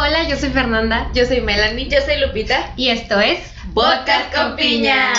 [0.00, 1.10] Hola, yo soy Fernanda.
[1.12, 1.88] Yo soy Melanie.
[1.88, 2.72] Yo soy Lupita.
[2.76, 3.40] Y esto es
[3.74, 5.12] Podcast con Piña.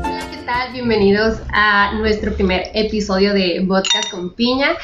[0.00, 0.72] Hola, ¿qué tal?
[0.72, 4.76] Bienvenidos a nuestro primer episodio de Podcast con Piña.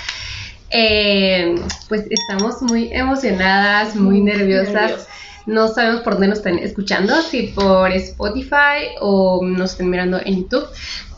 [0.70, 1.54] Eh,
[1.88, 4.72] pues estamos muy emocionadas, muy nerviosas.
[4.74, 5.08] nerviosas.
[5.46, 10.42] No sabemos por dónde nos están escuchando, si por Spotify o nos están mirando en
[10.42, 10.66] YouTube.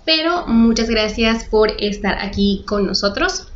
[0.05, 3.49] Pero muchas gracias por estar aquí con nosotros.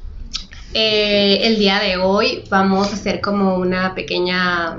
[0.75, 4.79] Eh, el día de hoy vamos a hacer como una pequeña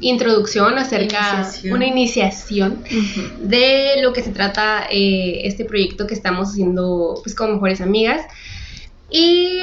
[0.00, 1.74] introducción acerca, Iniciación.
[1.74, 2.84] una iniciación
[3.40, 8.22] de lo que se trata eh, este proyecto que estamos haciendo pues con mejores amigas.
[9.10, 9.60] Y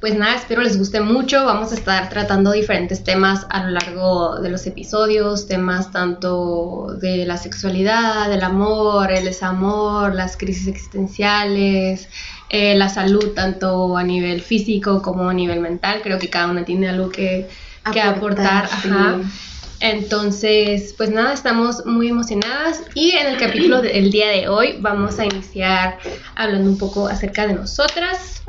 [0.00, 1.44] pues nada, espero les guste mucho.
[1.44, 7.24] Vamos a estar tratando diferentes temas a lo largo de los episodios, temas tanto de
[7.26, 12.08] la sexualidad, del amor, el desamor, las crisis existenciales,
[12.48, 16.00] eh, la salud tanto a nivel físico como a nivel mental.
[16.02, 17.48] Creo que cada una tiene algo que,
[17.92, 18.66] que aportar.
[18.66, 18.88] Aportar, sí.
[18.88, 19.18] ajá.
[19.80, 25.18] Entonces, pues nada, estamos muy emocionadas y en el capítulo del día de hoy vamos
[25.18, 25.98] a iniciar
[26.34, 28.42] hablando un poco acerca de nosotras,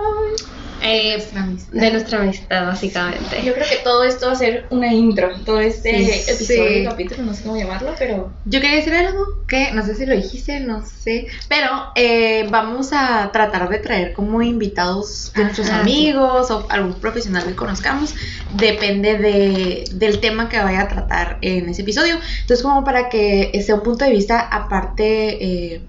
[0.81, 1.23] eh,
[1.71, 3.43] de nuestra amistad básicamente.
[3.43, 5.29] Yo creo que todo esto va a ser una intro.
[5.45, 6.85] Todo este Sí, episodio, sí.
[6.85, 8.31] capítulo, no sé cómo llamarlo, pero.
[8.45, 12.89] Yo quería decir algo que no sé si lo dijiste, no sé, pero eh, vamos
[12.93, 18.13] a tratar de traer como invitados de nuestros Ajá, amigos o algún profesional que conozcamos,
[18.55, 22.15] depende de, del tema que vaya a tratar en ese episodio.
[22.41, 25.81] Entonces como para que sea un punto de vista aparte eh,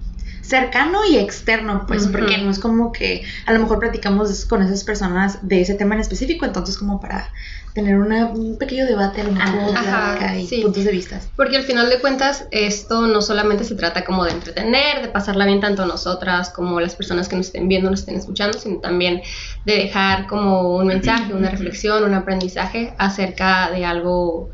[0.49, 4.83] cercano y externo, pues porque no es como que a lo mejor platicamos con esas
[4.83, 7.29] personas de ese tema en específico, entonces como para
[7.73, 10.61] tener una- un pequeño debate a lo mejor Ajá, y sí.
[10.63, 11.21] puntos de vista.
[11.35, 15.45] Porque al final de cuentas esto no solamente se trata como de entretener, de pasarla
[15.45, 19.21] bien tanto nosotras como las personas que nos estén viendo, nos estén escuchando, sino también
[19.65, 24.49] de dejar como un mensaje, una reflexión, un aprendizaje acerca de algo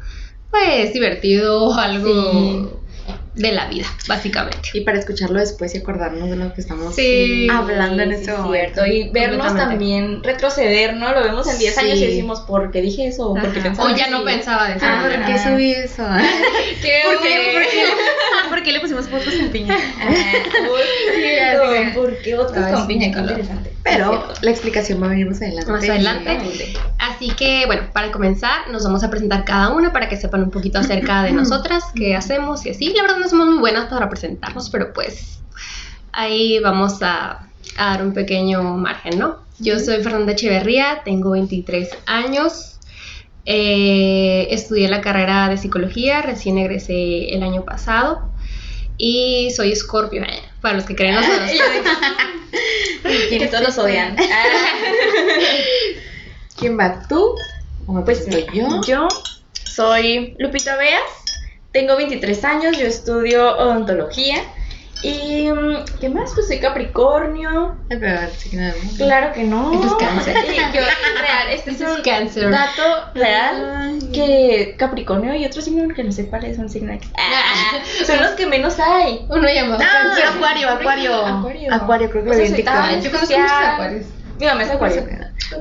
[0.51, 2.84] pues divertido, algo
[3.35, 4.69] de la vida, básicamente.
[4.73, 7.47] Y para escucharlo después y acordarnos de lo que estamos Sí.
[7.51, 8.53] hablando en Sí, este momento.
[8.83, 8.85] cierto.
[8.85, 11.11] Y vernos también retroceder, ¿no?
[11.13, 11.79] Lo vemos en 10 Sí.
[11.81, 13.33] años y decimos, ¿por qué dije eso?
[13.33, 14.11] ¿Por qué pensaba O ya así?
[14.13, 15.01] no pensaba de esa Ah.
[15.01, 16.03] ¿por qué subí eso?
[16.81, 17.53] ¿Qué ¿Por qué, güey?
[17.53, 17.85] por qué-
[18.49, 19.75] por qué le pusimos fotos en piña?
[20.61, 23.11] Uy, ¿Por qué otros Ay, con piña?
[23.13, 23.71] Qué interesante.
[23.83, 25.71] Pero la explicación va a venir más adelante.
[25.71, 26.73] Más adelante.
[27.25, 30.51] Así que, bueno, para comenzar, nos vamos a presentar cada una para que sepan un
[30.51, 32.93] poquito acerca de nosotras, qué hacemos y así.
[32.93, 35.39] La verdad no somos muy buenas para presentarnos, pero pues
[36.11, 37.47] ahí vamos a,
[37.77, 39.39] a dar un pequeño margen, ¿no?
[39.57, 42.77] Yo soy Fernanda Echeverría, tengo 23 años,
[43.47, 48.29] eh, estudié la carrera de psicología, recién egresé el año pasado
[48.99, 51.55] y soy Scorpio, eh, para los que creen los horóscopos.
[53.29, 54.15] Que todos los odian.
[56.57, 57.01] ¿Quién va?
[57.07, 57.35] ¿Tú?
[57.87, 58.81] ¿O me Pues yo?
[58.87, 59.07] Yo
[59.65, 61.01] soy Lupita Beas,
[61.71, 64.37] tengo 23 años, yo estudio odontología.
[65.03, 66.31] Y, mm, ¿qué más?
[66.33, 67.75] Pues soy Capricornio.
[67.91, 68.73] Ay, pero sí que no.
[68.97, 69.71] Claro que no.
[69.73, 70.35] Eso es cáncer.
[70.47, 72.49] Sí, yo, real, este es es un cáncer.
[72.49, 72.81] dato
[73.13, 74.11] real Ay.
[74.13, 77.11] que Capricornio y otro signo que no sé cuál es un signo X.
[77.19, 79.25] Ah, son los que menos hay.
[79.29, 80.25] Uno llamado Ah, Cáncer.
[80.27, 81.25] acuario, acuario.
[81.25, 81.73] Acuario.
[81.73, 82.99] Acuario, creo que O lo TikTok.
[83.03, 84.05] Yo conozco muchos acuarios.
[84.39, 85.05] Mi mamá es acuario.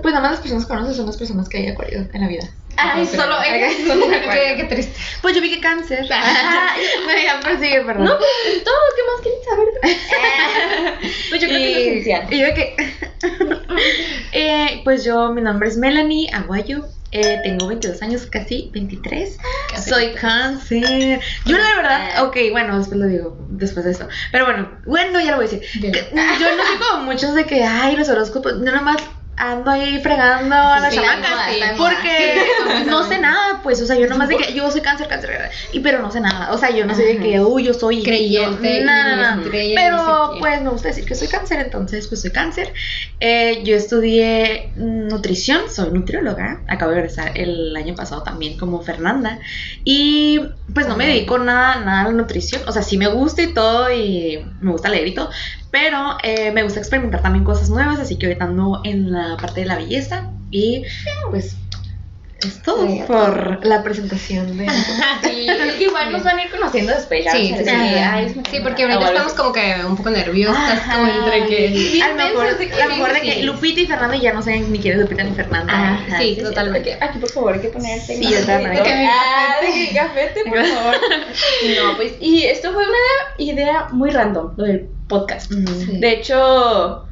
[0.02, 2.28] Pues nada más las personas que conoces son las personas que hay acuario en la
[2.28, 2.48] vida.
[2.76, 5.00] Ay, pero- solo ella es un Qué, qué triste.
[5.22, 6.02] Pues yo vi que cáncer.
[6.02, 6.08] Me
[7.24, 8.04] ya persigue, perdón.
[8.06, 11.00] No, pues todo, ¿qué más quieren saber?
[11.30, 12.32] pues yo creo que es esencial.
[12.32, 12.76] Y yo que.
[14.32, 16.86] Eh, pues yo, mi nombre es Melanie Aguayo.
[17.14, 19.38] Eh, tengo 22 años, casi 23.
[19.70, 19.88] Casi.
[19.90, 21.20] Soy cáncer.
[21.46, 24.08] Yo, la verdad, ok, bueno, después lo digo, después de esto.
[24.32, 25.62] Pero bueno, bueno, ya lo voy a decir.
[25.80, 28.54] Que- Yo no soy como muchos de que, ay, los horóscopos.
[28.64, 28.98] Yo nomás
[29.36, 31.74] ando ahí fregando a las Sí, de moda.
[31.76, 32.40] Porque
[32.78, 35.50] Sí, no sé nada, pues, o sea, yo nomás de que yo soy cáncer, cáncer,
[35.72, 38.02] y pero no sé nada, o sea, yo no sé de que, uy, yo soy
[38.02, 39.42] Creyente yo- no, no, no.
[39.42, 42.20] y estrella y pero no sé pues me gusta decir que soy cáncer, entonces pues
[42.22, 42.72] soy cáncer.
[43.20, 49.38] Eh, yo estudié nutrición, soy nutrióloga, acabo de regresar el año pasado también como Fernanda,
[49.84, 50.40] y
[50.72, 53.52] pues no me dedico nada, nada a la nutrición, o sea, sí me gusta y
[53.52, 55.30] todo, y me gusta leer y todo,
[55.74, 59.62] pero eh, me gusta experimentar también cosas nuevas, así que ahorita ando en la parte
[59.62, 60.84] de la belleza y
[61.30, 61.56] pues
[62.46, 64.66] es todo Sí, por la presentación de...
[65.24, 65.46] Sí,
[65.80, 67.24] igual nos van a ir conociendo después.
[67.24, 67.70] ya Sí, sí, sí.
[67.70, 69.36] "Ay, Sí, porque ahorita algo estamos así".
[69.36, 72.02] como que un poco nerviosas, como entre que...
[72.04, 73.42] A lo mejor, pensas de que- a lo mejor de que sí.
[73.42, 75.72] Lupita y Fernanda ya no saben ni quién es Lupita ni Fernanda.
[75.72, 76.92] Ajá, sí, sí, totalmente.
[76.94, 78.84] Aquí, aquí, por favor, hay que poner este Sí, yo también.
[79.10, 79.56] Ah,
[79.92, 80.94] gafete, por favor.
[81.82, 85.52] No, pues, y esto fue una idea muy random, lo del podcast.
[85.52, 85.98] Sí.
[85.98, 87.04] De hecho,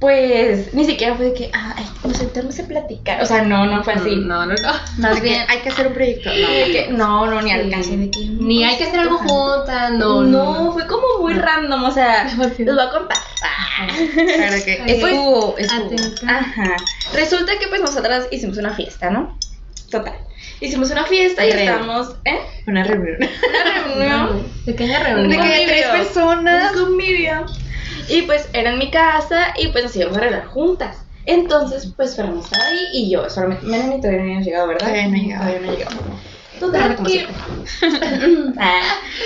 [0.00, 3.22] pues ni siquiera fue de que, ah, ay, nos sentamos a platicar.
[3.22, 4.16] O sea, no, no fue así.
[4.16, 4.72] No, no, no.
[4.98, 6.30] Más bien, que hay que hacer un proyecto.
[6.30, 6.36] De
[6.72, 7.50] que, no, no, ni
[7.82, 7.96] Sí.
[7.96, 8.20] de que.
[8.20, 10.22] Ni hay que hacer algo juntas, no.
[10.22, 13.18] No, fue como muy random, o sea, les voy a contar.
[13.80, 15.86] Para que Ay, pues, estuvo, estuvo.
[15.86, 16.38] Atenta.
[16.38, 16.76] Ajá.
[17.12, 19.38] Resulta que pues nosotras hicimos una fiesta, ¿no?
[19.90, 20.14] Total.
[20.60, 22.38] Hicimos una fiesta y estábamos, ¿eh?
[22.66, 23.16] Una reunión.
[23.96, 24.46] Una reunión.
[24.66, 25.42] Pequeña De reunión.
[25.42, 26.76] que hay tres personas.
[26.76, 27.46] Un convivio.
[28.08, 30.98] Y pues era en mi casa y pues nos íbamos a arreglar juntas.
[31.26, 34.86] Entonces, pues Fernanda estaba ahí y yo, solamente, Melanie todavía no había llegado, ¿verdad?
[34.86, 35.44] Todavía no llegado.
[35.44, 35.96] Todavía no llegado.
[36.60, 37.26] Total que...
[38.58, 38.82] Ah,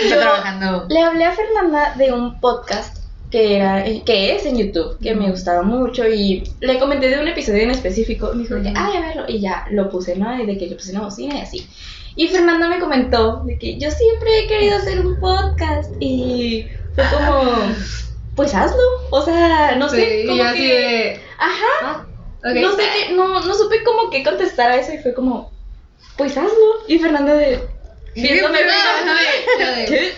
[0.09, 0.87] yo trabajando.
[0.89, 2.99] le hablé a Fernanda de un podcast
[3.35, 7.27] que era que es en YouTube, que me gustaba mucho y le comenté de un
[7.27, 8.31] episodio en específico.
[8.33, 9.25] Me dijo que, ay, a verlo.
[9.27, 10.41] Y ya lo puse, ¿no?
[10.41, 11.67] Y de que le puse una bocina y así.
[12.15, 17.05] Y Fernanda me comentó de que yo siempre he querido hacer un podcast y fue
[17.11, 17.57] como,
[18.37, 18.79] pues hazlo.
[19.11, 20.69] O sea, no sé, como así que...
[20.69, 21.21] de.
[21.37, 21.67] Ajá.
[21.83, 22.07] Ah.
[22.55, 25.51] No sé qué, no, no supe como qué contestar a eso y fue como,
[26.17, 26.87] pues hazlo.
[26.87, 27.61] Y Fernanda de...
[28.15, 30.13] Viéndome bien, ¿qué?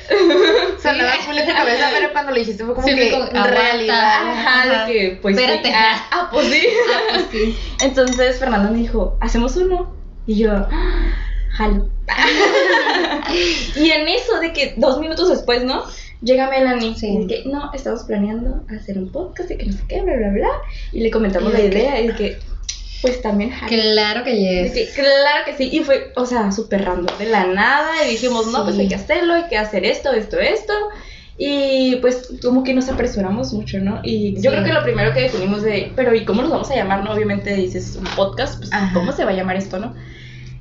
[0.83, 4.29] Sonaba full en tu cabeza, pero cuando lo dijiste fue como Sí, que como, realidad.
[4.29, 4.87] Ajá, Ajá.
[4.87, 5.69] de que, pues Espérate.
[5.69, 5.75] sí.
[5.75, 6.67] Ah, ah, pues sí.
[6.95, 7.57] Ah, pues sí.
[7.83, 9.95] Entonces Fernanda me dijo, ¿hacemos uno?
[10.27, 11.13] Y yo, "Ah,
[11.53, 11.89] jalo.
[13.77, 15.85] y en eso de que dos minutos después, ¿no?
[16.23, 17.19] Llega Melanie Sí.
[17.23, 20.31] y que, no, estamos planeando hacer un podcast y que no sé qué, bla, bla,
[20.31, 20.49] bla.
[20.93, 22.39] Y le comentamos Y la de que- idea y de que,
[23.07, 23.69] pues también jalo.
[23.69, 24.73] Claro que yes.
[24.73, 28.49] que, claro que sí, y fue, o sea, súper random, de la nada, y dijimos,
[28.49, 28.83] no, pues Sí.
[28.83, 30.73] hay que hacerlo, hay que hacer esto, esto, esto,
[31.39, 34.01] y pues como que nos apresuramos mucho, ¿no?
[34.03, 34.57] Y yo Sí.
[34.57, 37.13] creo que lo primero que definimos de, pero ¿y cómo nos vamos a llamar, no?
[37.13, 38.91] Obviamente dices un podcast, pues Ajá.
[38.93, 39.95] ¿cómo se va a llamar esto, no?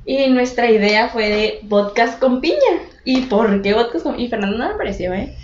[0.06, 2.56] Y nuestra idea fue de podcast con piña.
[3.04, 5.36] ¿Y por qué podcast con Y Fernando no me pareció, ¿eh?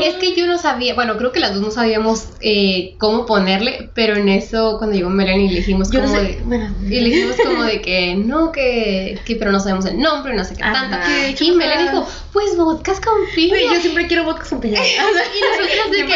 [0.00, 3.26] Es que- no yo no sabía, bueno, creo que las dos no sabíamos eh, cómo
[3.26, 6.74] ponerle, pero en eso cuando llegó Melanie le dijimos Yo no como sé, de, bueno.
[6.82, 10.44] y le dijimos como de que no, que, que pero no sabemos el nombre, no
[10.44, 11.02] sé qué tanta.
[11.38, 11.52] Y.
[11.52, 13.74] Melanie dijo, pues vodkas con piña.
[13.74, 14.80] Yo siempre quiero vodka con piña.
[14.86, 14.96] y
[15.62, 16.14] nosotros de que,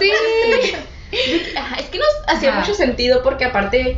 [0.00, 0.74] sí.
[1.56, 3.96] Ajá, es que nos hacía mucho sentido porque aparte,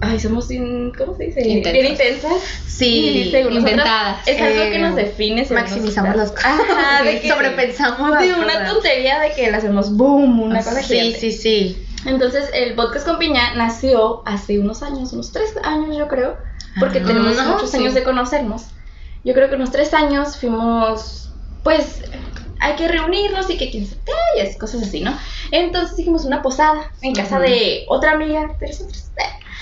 [0.00, 1.40] ay, somos, in- ¿cómo se dice?
[1.48, 1.72] Intensas.
[1.72, 2.32] Bien intensas.
[2.66, 4.28] Sí, Y nosotras, inventadas.
[4.28, 5.44] Es algo Eh, que nos define.
[5.44, 6.56] según Maximizamos las nosotras.
[6.60, 6.76] cosas.
[6.78, 8.72] Ajá, de que sobrepensamos las de una cosas.
[8.72, 11.18] tontería de que le hacemos boom, una cosa Sí, gigante.
[11.20, 11.86] sí, sí.
[12.04, 16.36] Entonces, el podcast con piña nació hace unos años, unos tres años yo creo,
[16.78, 17.08] porque Ajá.
[17.08, 17.78] tenemos Ajá, muchos sí.
[17.78, 18.66] años de conocernos.
[19.24, 21.32] Yo creo que unos tres años fuimos,
[21.64, 22.02] pues,
[22.60, 23.88] hay que reunirnos y que y
[24.38, 25.18] es- cosas así, ¿no?
[25.50, 27.44] Entonces hicimos una posada en casa Ujú.
[27.48, 29.10] de otra amiga de nosotros.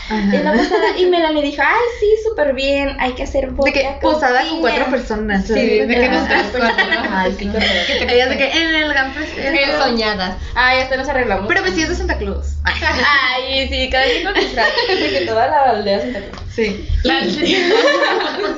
[0.06, 0.36] Ajá.
[0.36, 3.82] En la posada, y Melanie dijo, ay, sí, súper bien, hay que hacer De que
[4.02, 4.60] con posada con piña".
[4.60, 5.46] cuatro personas.
[5.46, 6.68] Sí, de que cuatro.
[7.10, 7.92] Ay, sí, correcto.
[8.12, 9.82] Ellas de que en el gran festejo.
[9.82, 10.36] soñadas.
[10.54, 11.46] Ay, hasta nos arreglamos.
[11.48, 12.54] Pero vestidos de Santa Claus.
[12.64, 12.74] Ay,
[13.58, 16.40] Ay, sí, cada quien con disfraz, porque toda la aldea Santa Cruz.
[16.54, 16.88] Sí.
[17.02, 17.04] es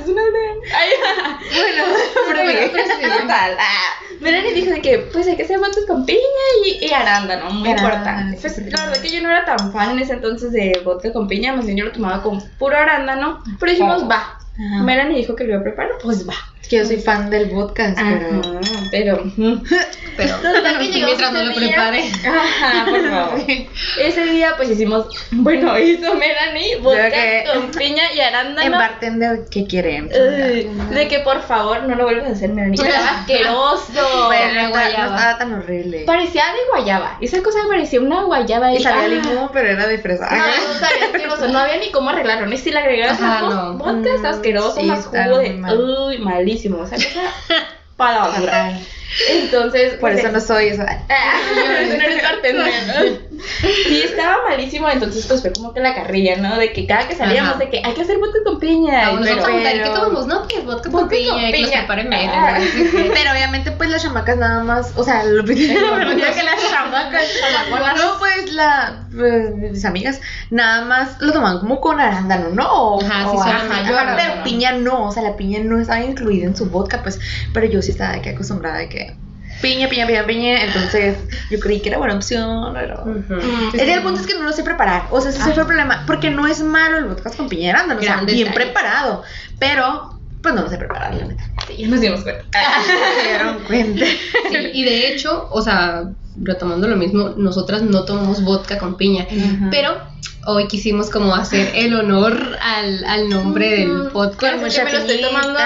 [0.07, 0.53] una aldea.
[0.75, 0.89] Ay,
[1.55, 1.83] Bueno,
[2.27, 3.57] pero bueno, total.
[3.59, 6.19] Ah, Melanie dijo de que pues hay que hacer botes con piña
[6.65, 8.37] y, y arándano, muy Arándano, importante.
[8.41, 11.27] Pues la verdad que yo no era tan fan en ese entonces de vodka con
[11.27, 14.37] piña, más bien yo lo tomaba con puro arándano, pero dijimos va.
[14.59, 14.83] Ajá.
[14.83, 16.33] Melanie dijo que lo iba a preparar, pues va.
[16.61, 18.41] Es que yo soy fan del vodka, pero.
[18.41, 19.23] Ajá, pero.
[20.17, 20.33] Pero
[20.79, 21.67] mientras no lo día.
[21.75, 22.11] prepare.
[22.27, 23.39] Ajá, por favor.
[24.01, 28.65] Ese día pues hicimos, bueno, hizo Melanie vodka que- con piña y arándano.
[28.65, 30.05] En bartender, ¿qué quieren?
[30.05, 32.81] Uy, de que por favor no lo vuelvas a hacer, Melanie.
[32.83, 34.25] Estaba asqueroso.
[34.25, 35.05] Bueno, no, guayaba.
[35.09, 36.03] no estaba tan horrible.
[36.07, 37.17] Parecía de guayaba.
[37.21, 38.73] Esa cosa parecía una guayaba.
[38.73, 40.27] Y sabía ah, limón, pero era de fresa.
[40.31, 41.47] No, no sabía asqueroso.
[41.49, 42.47] No había ni cómo arreglarlo.
[42.47, 43.73] Ni si le Ajá, más no.
[43.73, 45.49] vodka, está asqueroso, sí, más jugo de.
[45.51, 45.77] muy mal.
[45.79, 46.17] Uy,
[46.47, 46.83] malísimo.
[46.83, 47.33] Esa cosa
[47.97, 48.79] para la basura.
[49.29, 49.91] Entonces.
[49.93, 50.83] Por pues, eso no soy eso.
[50.87, 53.21] No eres bartender.
[53.87, 56.57] Sí, estaba malísimo, entonces pues fue como que la carrilla, ¿no?
[56.57, 57.59] De que cada que salíamos, Ajá.
[57.59, 59.09] de que hay que hacer vodka con piña.
[59.11, 60.27] Vamos pero- a preguntar, ¿qué pero- tomamos?
[60.27, 61.71] No, pues vodka con Vodka con piña que los.
[62.33, 62.57] Ah.
[63.13, 64.91] Pero obviamente, pues las chamacas nada más.
[64.95, 67.23] O sea, lo primero que las chamacas.
[67.97, 72.67] No, pues la, pues, mis amigas nada más lo toman como con arándano, ¿no?
[72.71, 75.79] O- Ajá, sí, o sí, así, ajá, pero piña no, o sea, la piña no
[75.79, 77.19] estaba incluida en su vodka, pues.
[77.53, 79.15] Pero yo sí estaba de que acostumbrada de que
[79.61, 80.63] piña, piña, piña, piña.
[80.63, 81.17] Entonces
[81.49, 83.03] yo creí que era buena opción, pero.
[83.73, 85.07] Es el punto es que no lo sé preparar.
[85.11, 85.51] O sea, ese Ajá.
[85.51, 86.03] fue el problema.
[86.05, 89.23] Porque no es malo el vodka con piña arándano, O sea, bien preparado.
[89.59, 91.43] Pero, pues no lo sé preparar, la neta.
[91.67, 92.43] Sí, ya nos dimos cuenta.
[93.21, 94.05] Se dieron cuenta.
[94.05, 96.03] Sí, y de hecho, o sea,
[96.41, 99.27] retomando lo mismo, nosotras no tomamos vodka con piña,
[99.71, 99.97] pero,
[100.49, 104.53] hoy quisimos como hacer el honor al, al nombre del podcast.
[104.53, 105.59] Con mucha me lo estoy tomando.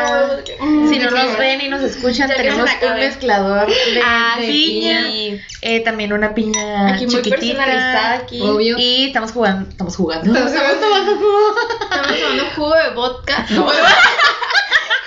[0.90, 5.04] Si no nos ven y nos escuchan, Ya tenemos un mezclador de, Ah, de piña,
[5.04, 5.46] piña.
[5.62, 7.38] eh, también una piña Aquí muy chiquitita.
[7.38, 8.42] personalizada aquí.
[8.42, 8.76] Obvio.
[8.80, 10.34] Y estamos jugando, estamos jugando.
[10.36, 11.56] Estamos tomando jugo.
[11.84, 13.46] Estamos tomando jugo de vodka.
[13.52, 13.62] No,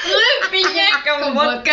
[0.04, 0.86] jugo de piña
[1.20, 1.72] con vodka.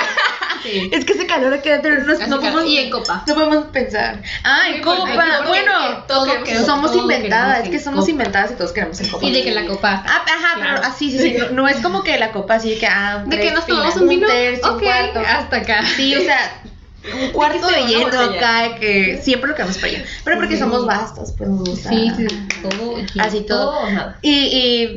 [0.92, 3.24] Es que ese calor adentro no, Hace no podemos, Y en copa.
[3.28, 4.22] no podemos pensar.
[4.44, 5.44] Ah, en Sí, copa.
[5.48, 6.26] bueno, todo
[6.66, 7.64] somos todo inventadas.
[7.64, 8.12] Es que somos copa.
[8.12, 9.26] inventadas y todos queremos en copa.
[9.26, 10.04] Y de que la copa.
[10.08, 10.76] Ah, ajá, Claro.
[10.82, 11.36] pero así, sí, sí.
[11.38, 13.96] No, no es como que la copa así de que, ah, De que nos tomamos
[13.98, 14.28] un vino.
[14.28, 15.20] tercio, un cuarto.
[15.20, 15.84] hasta acá.
[15.96, 16.38] Sí, o sea,
[17.04, 18.24] un cuarto de botella.
[18.26, 20.04] acá, que siempre lo queremos para allá.
[20.24, 20.60] Pero porque Sí.
[20.60, 21.90] somos vastos, pues nos gusta.
[21.90, 22.28] Sí, sí,
[22.62, 22.96] todo.
[23.20, 23.90] Así todo.
[23.90, 24.18] nada.
[24.22, 24.32] Y,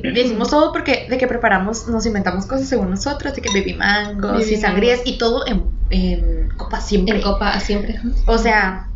[0.04, 3.74] y decimos todo porque de que preparamos, nos inventamos cosas según nosotros, de que baby
[3.74, 7.16] mangos Baby y sangrías y todo en, en copa siempre.
[7.16, 7.98] En copa siempre.
[8.26, 8.88] O sea,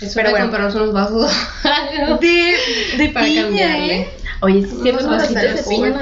[0.00, 0.46] Es Pero bueno.
[0.50, 1.30] unos vasos.
[2.20, 2.54] de,
[2.98, 4.00] de Para piña, cambiarle.
[4.00, 4.08] ¿eh?
[4.42, 6.00] Oye, sí, a vasitos hacer de piña.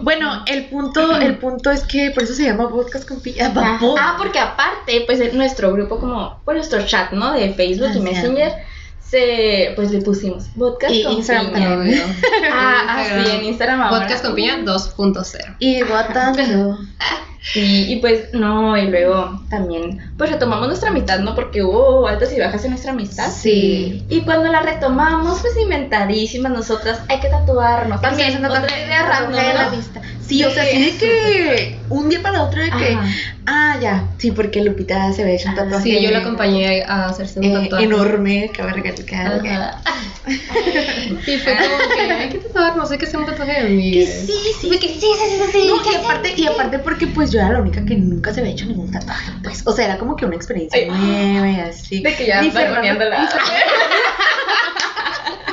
[0.00, 3.52] Bueno, el punto, el punto es que por eso se llama podcast con piña.
[3.54, 7.32] Ah, ah, porque aparte, pues en nuestro grupo, como, por nuestro chat, ¿no?
[7.32, 8.00] De Facebook Ah, y sí.
[8.00, 8.52] Messenger,
[8.98, 11.68] se, pues le pusimos podcast Y con Instagram piña.
[11.68, 12.02] también.
[12.50, 14.00] Ah, ah, sí, en Instagram ahora.
[14.00, 15.56] Podcast con piña 2.0.
[15.58, 16.78] Y votando.
[17.42, 21.34] Sí, y pues, no, y luego también, pues retomamos nuestra amistad, ¿no?
[21.34, 23.30] Porque hubo altas y bajas en nuestra amistad.
[23.30, 24.04] Sí.
[24.08, 28.00] Y cuando la retomamos, pues inventadísimas nosotras, hay que tatuarnos.
[28.00, 29.76] También, También otra idea random, la ¿no?
[29.76, 30.00] vista.
[30.26, 33.04] Sí, o sea, sí de que un día para otro de que, Ajá.
[33.46, 35.82] ah, ya, sí, porque Lupita se había hecho un Ah, tatuaje.
[35.82, 37.84] Sí, yo la acompañé a hacerse un eh, tatuaje.
[37.84, 39.82] enorme, que- Ajá.
[41.24, 43.92] Sí, fue como que hay que tatuarnos, hay que hacer un tatuaje de mí.
[43.92, 44.70] Que sí, sí.
[44.70, 45.66] que sí, sí, sí, sí.
[45.66, 48.52] No, y aparte, y aparte porque pues yo era la única que nunca se había
[48.52, 50.88] hecho ningún tatuaje, pues, o sea, era como que una experiencia Ay.
[50.90, 52.00] nueva y así.
[52.02, 52.50] De que ya Ni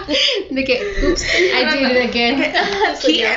[0.50, 2.36] De que, oops, I did it again.
[3.02, 3.32] ¿Quién?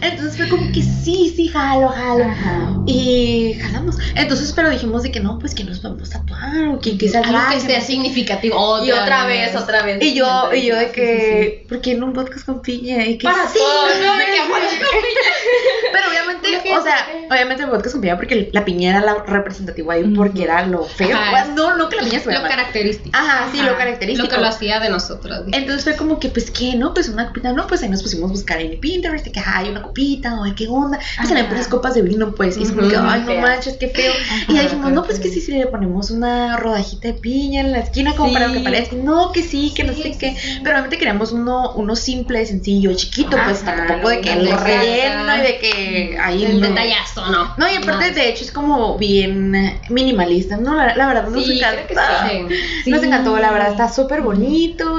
[0.00, 2.24] Entonces fue como que sí, sí, jalo, jalo.
[2.24, 2.72] Ajá.
[2.86, 3.96] Y jalamos.
[4.14, 7.08] Entonces, pero dijimos de que no, pues que nos vamos a tatuar o que, que
[7.08, 8.84] sea Algo que sea no significativo.
[8.84, 10.02] Y otra vez, otra vez.
[10.02, 13.04] Y yo, y yo de Sí, que, ¿por qué en un podcast con piña?
[13.04, 14.16] Y que Para sí, ¿no?
[14.16, 14.84] De que sí, sí.
[15.92, 19.94] Pero obviamente, o sea, obviamente el podcast con piña porque la piña era la representativa
[19.94, 21.16] ahí porque era lo feo.
[21.16, 21.46] Ajá.
[21.54, 22.56] No, no que la piña estuviera Lo mal.
[22.56, 23.10] característico.
[23.12, 24.28] Ajá, sí, lo característico.
[24.28, 25.44] Lo que lo hacía de nosotros.
[25.52, 26.74] Entonces fue como que, pues, ¿qué?
[26.74, 26.94] ¿No?
[26.94, 27.66] Pues una copita, ¿no?
[27.66, 30.44] Pues ahí nos pusimos a buscar en Pinterest, de que "Ay, hay una copita, o
[30.44, 30.98] ay, qué onda.
[31.16, 31.48] Pues Ajá.
[31.48, 34.12] puras copas de vino, pues, y es como que, ay, no manches, qué feo.
[34.48, 37.72] y ya dijimos, no, pues que sí, sí, le ponemos una rodajita de piña en
[37.72, 38.34] la esquina, como Sí.
[38.34, 40.36] para que parezca, no, que sí, que no sé sí, qué.
[40.38, 40.58] sí.
[40.62, 45.40] Pero obviamente queríamos uno, uno simple, sencillo, chiquito, pues, tampoco de que lo relleno y
[45.40, 46.68] de que ahí El no.
[46.68, 47.54] detallazo, ¿no?
[47.56, 48.14] No, y aparte, No.
[48.14, 50.74] de hecho, es como bien minimalista, ¿no?
[50.74, 51.86] La, la verdad, nos Sí, creo encanta.
[51.86, 52.56] que Sí.
[52.84, 52.90] Sí.
[52.90, 54.48] Nos encantó, la verdad, está súper bonito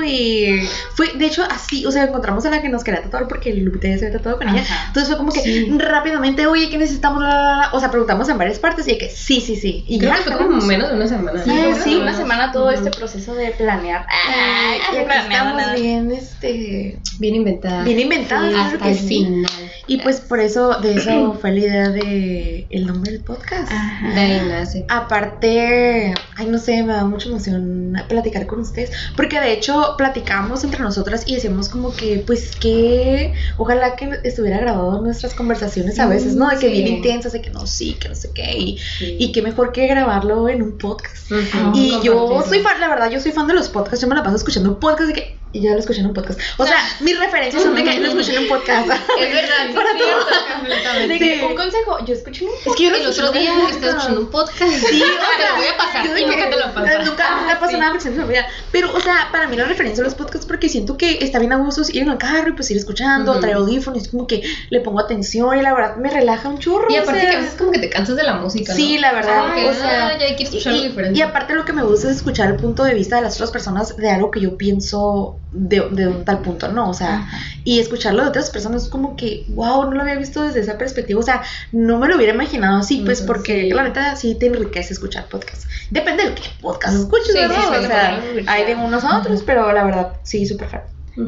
[0.03, 0.59] y
[0.95, 3.87] fue, de hecho, así, o sea, encontramos a la que nos quería tatuar porque Lupita
[3.87, 4.63] ya se había tatuado con ella.
[4.87, 5.67] Entonces fue como que Sí.
[5.77, 7.21] rápidamente, oye, ¿qué necesitamos?
[7.23, 7.69] La, la, la.
[7.73, 9.83] O sea, preguntamos en varias partes y que sí, sí, sí.
[9.87, 11.43] Y Creo ya, que fue como menos de una semana.
[11.43, 11.51] Sí,
[11.83, 11.95] sí.
[11.95, 14.05] una semana todo este proceso de planear.
[14.09, 15.75] Ay, y aquí planeado estamos nada.
[15.75, 17.83] bien, este, Bien inventada.
[17.83, 19.07] bien inventadas, claro Hasta que el sí.
[19.25, 19.51] final.
[19.87, 23.71] Y pues por eso, de eso fue la idea de el nombre del podcast.
[23.71, 24.09] Ajá.
[24.13, 24.85] De nace.
[24.89, 29.58] Aparte, ay no sé, me da mucha emoción platicar con ustedes, porque de hecho
[29.97, 35.99] platicamos entre nosotras y decíamos como que, pues que, ojalá que estuviera grabado nuestras conversaciones
[35.99, 36.49] a veces, ¿no?
[36.49, 36.71] De que Sí.
[36.73, 39.15] bien intensas, de que no, sí, que no sé qué, y, Sí.
[39.19, 41.31] y qué mejor que grabarlo en un podcast.
[41.73, 44.23] Y yo soy fan, la verdad, yo soy fan de los podcasts, yo me la
[44.23, 46.39] paso escuchando un podcast de que, y yo lo escuché en un podcast.
[46.57, 48.87] O sea, mis referencias son de que lo escuché en un podcast.
[49.19, 51.07] Es verdad, sí, Para todo.
[51.07, 53.61] De que, un consejo, yo escuché un Es que yo lo El otro día estaba
[53.69, 53.83] podcast.
[53.85, 54.59] escuchando un podcast.
[54.71, 56.07] Sí, o te sea, lo voy a pasar.
[56.07, 56.67] yo que- nunca te lo.
[57.05, 57.77] Nunca, nunca pasa sí.
[57.77, 58.45] nada porque se me olvida.
[58.71, 61.51] Pero, o sea, para mí la referencia a los podcasts porque siento que está bien
[61.53, 63.41] a gusto ir en el carro y pues ir escuchando, Ujú.
[63.41, 66.85] traer audífonos, es como que le pongo atención y la verdad me relaja un churro.
[66.89, 68.75] Y o aparte sea, que a veces como que te cansas de la música, ¿no?
[68.77, 71.19] Sí, la verdad, o sea, ah, ya hay que escuchar y, algo diferente.
[71.19, 73.51] y aparte lo que me gusta es escuchar el punto de vista de las otras
[73.51, 76.89] personas de algo que yo pienso de, de un tal punto, ¿no?
[76.89, 77.37] O sea, Ajá.
[77.63, 80.77] y escucharlo de otras personas es como que, wow, no lo había visto desde esa
[80.77, 81.41] perspectiva, o sea,
[81.71, 83.69] no me lo hubiera imaginado así, pues porque sí.
[83.71, 85.65] la neta sí te enriquece escuchar podcast.
[85.89, 89.83] Depende del qué podcast escuches, Sí, o sea, hay de unos a otros, pero la
[89.83, 90.81] verdad, sí, súper fan.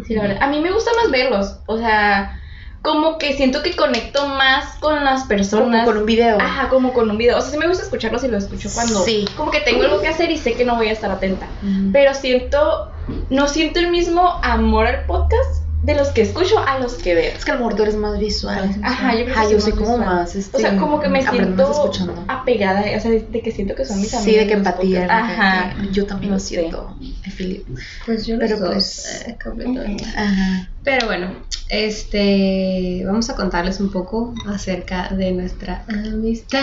[0.08, 0.38] Sí, la verdad.
[0.42, 1.56] A mí me gusta más verlos.
[1.66, 2.40] O sea,
[2.82, 5.86] como que siento que conecto más con las Como personas.
[5.86, 6.40] con un video.
[6.40, 7.38] Ajá, como con un video.
[7.38, 9.04] O sea, sí me gusta escucharlos y lo escucho cuando.
[9.04, 9.26] Sí.
[9.36, 11.48] Como que tengo algo que hacer y sé que no voy a estar atenta.
[11.92, 12.92] Pero siento.
[13.30, 17.34] No siento el mismo amor al podcast de los que escucho a los que veo.
[17.36, 18.76] Es que a lo mejor tú eres más visual.
[18.84, 20.06] Ajá, yo creo que Ajá, yo soy soy como visual.
[20.16, 22.24] más, este, O sea, como que me siento escuchando.
[22.28, 24.32] apegada, o sea, de, de que siento que son mis amigos.
[24.32, 25.08] Sí, de que empatía.
[25.10, 25.74] Ajá.
[25.82, 26.96] Que Yo también No lo siento.
[27.00, 27.64] You.
[28.06, 30.04] Pues yo Pero los dos, pues- eh, completamente.
[30.16, 30.70] Ajá.
[30.84, 31.32] Pero bueno,
[31.70, 36.60] este, vamos a contarles un poco acerca de nuestra amistad.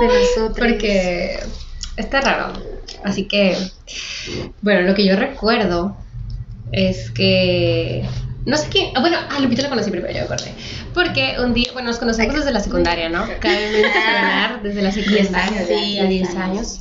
[0.00, 0.58] De nosotros.
[0.58, 1.38] Porque
[1.96, 2.52] está raro.
[3.04, 3.56] Así que,
[4.62, 5.96] bueno, lo que yo recuerdo
[6.72, 8.04] es que.
[8.44, 8.90] No sé quién.
[8.94, 10.52] ah, Bueno, a Lupita la conocí primero, yo acordé.
[10.94, 13.26] Porque un día, bueno, nos conocemos desde la secundaria, ¿no?
[13.40, 16.80] Cabe mencionar, desde la secundaria, sí, ya, 10 diez años.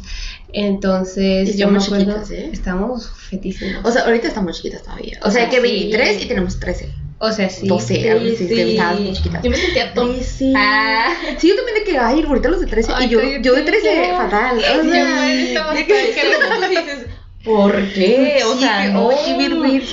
[0.53, 2.05] Entonces, yo me acuerdo.
[2.13, 2.49] chiquitas, ¿eh?
[2.53, 3.83] Estamos fetísimos.
[3.83, 5.19] O sea, ahorita estamos chiquitas todavía.
[5.23, 5.61] O O sea, sea, que sí.
[5.61, 6.93] 23 y tenemos 13.
[7.17, 7.67] O sea, sí.
[7.67, 9.41] 12, a veces, Sí, estábamos muy chiquitas.
[9.41, 10.21] Yo me sentía tonta.
[10.21, 10.53] Sí, sí.
[10.55, 11.13] Ah.
[11.37, 12.91] Sí, yo también de que, ay, ahorita los de 13.
[12.93, 14.17] Ay, y yo, yo de 13, no.
[14.17, 14.57] fatal.
[14.57, 15.75] O sea, que- tan
[16.61, 17.05] Tú dices,
[17.45, 18.41] ¿Por qué?
[18.45, 19.09] O Sí, sea, no.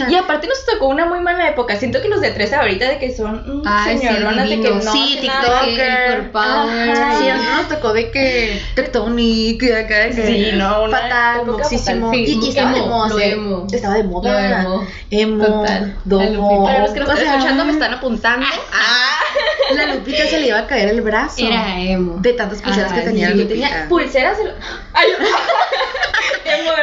[0.09, 1.76] Y aparte nos tocó una muy mala época.
[1.76, 4.71] Siento que los de 13 ahorita de que son mm, Ay, sí, señoronas de que
[4.71, 5.18] no Sí.
[5.21, 6.32] TikToker.
[6.32, 6.97] Power.
[7.18, 10.99] Sí, a nosotros nos tocó de que Tectonic, de acá, de que Sí, no, una
[10.99, 11.64] fatal, fatal.
[11.68, 13.66] Sí, y, y estaba de emo, sí, emo.
[13.71, 14.62] estaba de moda.
[14.62, 14.87] Lo emo.
[15.11, 15.97] Emo, Total.
[16.04, 16.64] domo.
[16.64, 18.47] Para los que nos están escuchando me están apuntando.
[18.75, 19.21] Ah,
[19.75, 21.47] La Lupita se le iba a caer el brazo.
[21.47, 22.16] Era emo.
[22.21, 23.68] de tantas pulseras Ah, que tenía sí, la yo Lupita.
[23.68, 24.38] tenía pulseras.
[24.92, 25.09] Ay,
[26.44, 26.82] Emo de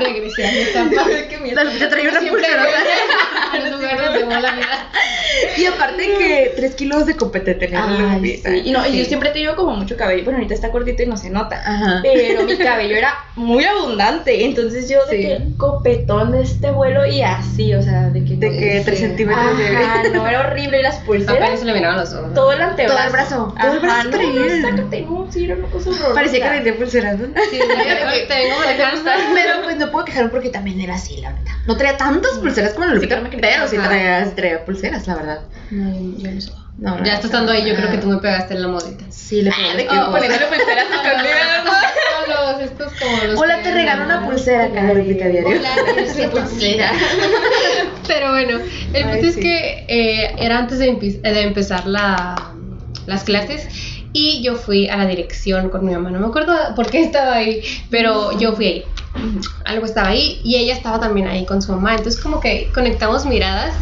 [0.00, 1.08] Regresé a mi etapa.
[1.28, 1.56] Qué miedo.
[1.56, 2.66] La Lupita traía una pulsera.
[3.54, 4.90] En lugar de emo la vida.
[5.56, 8.42] Y aparte que 3 kilos de copete tenía la sí.
[8.64, 8.98] Y no, y Sí.
[8.98, 11.56] yo siempre te digo como mucho cabello, pero ahorita está cortito y no se nota.
[11.64, 12.00] Ajá.
[12.02, 15.22] Pero mi cabello era muy abundante, entonces yo de Sí.
[15.22, 19.56] que copetón de este vuelo y así, o sea, de que De que 3 centímetros
[19.58, 19.76] de.
[19.76, 22.34] Ajá, no, era horrible y las Apenas pulseras, se le miraban los ojos.
[22.34, 22.94] todo el antebrazo.
[22.98, 25.90] Todo el brazo, todo el Ajá, brazo no, no, sácate, no, sí, era una cosa
[25.90, 26.14] horrorosa.
[26.14, 27.26] Parecía que vendía pulseras, ¿no?
[27.50, 29.10] Sí, te manejando.
[29.34, 31.52] Pero pues no puedo quejar porque también era así, la verdad.
[31.66, 35.14] No traía tantas pulseras como la Lupita, Sí, pero sí traía, sí traía pulseras, la
[35.16, 35.40] verdad.
[35.70, 36.52] No, yo no sé.
[36.78, 38.68] No, no, Ya está estando ahí, yo creo que ah, tú me pegaste en la
[38.68, 39.04] modita.
[39.10, 41.72] Sí, le Ah, pegué poniéndole pulseras escondidas, ¿no?
[42.54, 43.40] No, estos como los.
[43.40, 45.48] Hola, te regalo una pulsera acá, la Lupita diario.
[45.58, 46.92] Hola, pulsera.
[48.06, 48.60] Pero bueno,
[48.92, 52.54] el punto es que eh, era antes de, empe- de empezar la,
[53.06, 53.68] las clases
[54.12, 56.10] y yo fui a la dirección con mi mamá.
[56.10, 58.84] No me acuerdo por qué estaba ahí, pero yo fui ahí.
[59.64, 61.96] Algo estaba ahí y ella estaba también ahí con su mamá.
[61.96, 63.74] Entonces, como que conectamos miradas,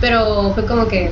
[0.00, 1.10] pero fue como que.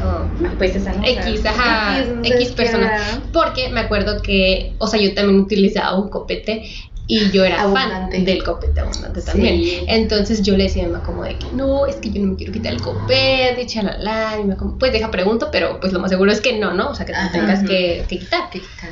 [0.00, 1.04] como, Pues esa no.
[1.04, 3.22] X, ajá, X, persona.
[3.32, 6.64] Porque me acuerdo que, o sea, yo también utilizaba un copete
[7.06, 8.16] y yo era Abundante.
[8.16, 9.26] fan del copete abundante Sí.
[9.26, 9.60] también.
[9.88, 12.28] Entonces yo le decía a mi mamá como de que no, es que yo no
[12.28, 14.38] me quiero quitar el copete, chalala.
[14.40, 16.88] Y me como, pues deja pregunto, pero pues lo más seguro es que no, ¿no?
[16.90, 17.30] O sea, que te Ajá.
[17.32, 18.48] tengas que, que quitar.
[18.50, 18.90] ¿Qué quitar?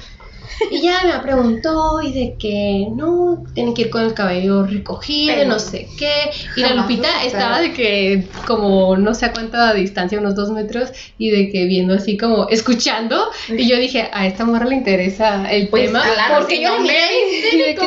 [0.71, 5.35] Y ya me preguntó y de que no, tiene que ir con el cabello recogido,
[5.35, 6.31] Pero no sé qué.
[6.57, 10.91] Y la Lupita estaba de que como no sé a cuánta distancia, unos dos metros,
[11.19, 13.31] y de que viendo así como escuchando.
[13.49, 16.03] Y yo dije, a esta morra le interesa el Pues, tema.
[16.03, 17.85] claro, porque si yo no me de que,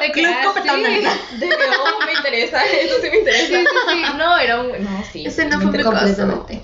[0.00, 1.38] de que- club ah, sí.
[1.38, 3.46] De que, oh, me interesa, eso sí me interesa.
[3.46, 4.02] Sí, sí, sí.
[4.18, 4.84] No, era un.
[4.84, 5.24] No, sí.
[5.26, 6.62] Ese no fue completamente.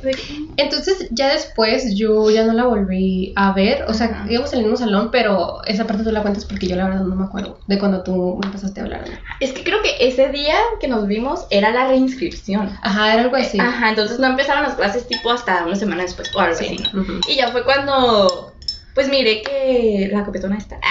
[0.57, 4.77] Entonces ya después yo ya no la volví a ver, o sea, íbamos el mismo
[4.77, 5.18] salón, pero
[5.67, 8.39] esa parte tú la cuentas porque yo la verdad no me acuerdo de cuando tú
[8.41, 9.05] me empezaste a hablar.
[9.41, 12.79] Es que creo que ese día que nos vimos era la reinscripción.
[12.83, 13.59] Ajá, era algo así.
[13.61, 16.77] Ajá, entonces no empezaron las clases tipo hasta una semana después o algo Sí.
[16.81, 17.01] así.
[17.29, 18.55] Y ya fue cuando,
[18.95, 20.79] pues miré que la copetona está.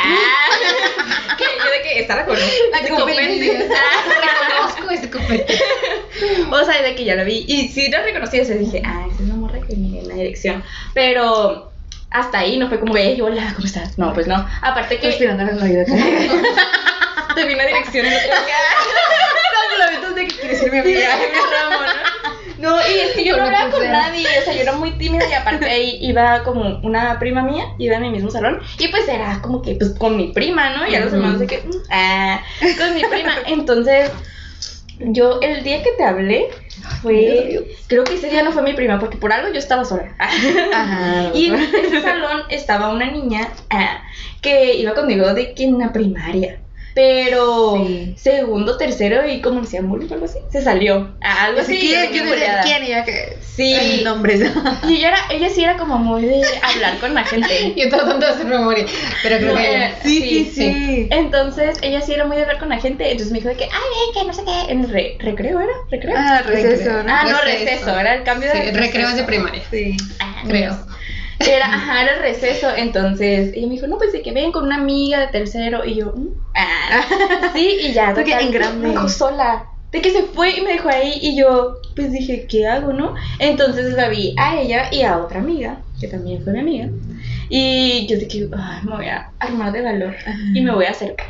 [1.29, 2.47] Ah, que yo de que esta la conozco.
[2.71, 3.67] La De copete.
[3.75, 5.59] Ah, Reconozco ese copete.
[6.51, 7.45] o sea, de que ya la vi.
[7.47, 10.07] Y sí la reconocí, o sea, dije, ah, esa es una morra que miré en
[10.07, 10.63] la dirección.
[10.93, 11.71] Pero
[12.19, 13.97] hasta ahí no fue como, hey, hola, ¿cómo estás?
[13.97, 14.45] No, pues no.
[14.61, 15.85] Aparte que Respirando el oído.
[17.35, 18.35] te vi una dirección en otro.
[20.01, 21.09] No, de que quieres ser mi amiga.
[22.59, 22.69] ¿no?
[22.69, 24.71] No, y es que yo Con no la hablaba con nadie, o sea, yo era
[24.71, 28.59] muy tímida y aparte ahí iba como una prima mía, iba en mi mismo salón
[28.79, 30.87] y pues era como que pues con mi prima, ¿no?
[30.87, 32.41] Y a los demás de que, mm, ah,
[32.77, 33.33] con mi prima.
[33.45, 34.11] Entonces,
[34.99, 36.47] yo el día que te hablé
[37.01, 40.15] fue, creo que ese día no fue mi prima porque por algo yo estaba sola.
[40.19, 41.31] Ajá.
[41.35, 44.01] Y en ese salón estaba una niña ah,
[44.41, 46.59] que iba conmigo de que en la primaria.
[46.97, 48.15] Pero Sí.
[48.17, 51.15] segundo, tercero y como decía bullying o algo así, se salió.
[51.21, 51.77] Algo así.
[51.79, 53.37] ¿Quién, yo quién, decía- ya que.
[53.55, 54.01] Sí.
[54.03, 54.41] Nombres.
[54.87, 57.73] Y ella, era, ella sí era como muy de hablar con la gente.
[57.77, 58.85] Yo tratando de hacer memoria,
[59.23, 61.07] pero creo No, que eh, Sí, sí, sí, sí.
[61.11, 63.03] Entonces ella sí era muy de hablar con la gente.
[63.11, 64.71] Entonces me dijo de que, ay, que no sé qué.
[64.71, 66.15] En re- recreo era, recreo.
[66.17, 66.91] Ah, receso.
[67.07, 67.99] Ah, no, receso.
[67.99, 69.95] era el cambio sí, de recreo es de primaria, Sí.
[70.19, 70.71] Ah, creo.
[70.73, 70.96] no.
[71.39, 72.67] Era, ajá, era el receso.
[72.75, 75.85] Entonces ella me dijo, no, pues de que ven con una amiga de tercero.
[75.85, 77.01] Y yo, "Mm, ah,
[77.53, 78.13] sí, y ya.
[78.13, 78.87] Tú que total, en grande.
[78.87, 79.65] Me dejó sola.
[79.91, 81.13] De que se fue y me dejó ahí.
[81.21, 83.15] Y yo, pues dije, ¿qué hago, no?
[83.39, 86.89] Entonces la vi a ella y a otra amiga, que también fue mi amiga.
[87.49, 90.15] Y yo dije, ay, me voy a armar de valor
[90.53, 91.27] y me voy a acercar.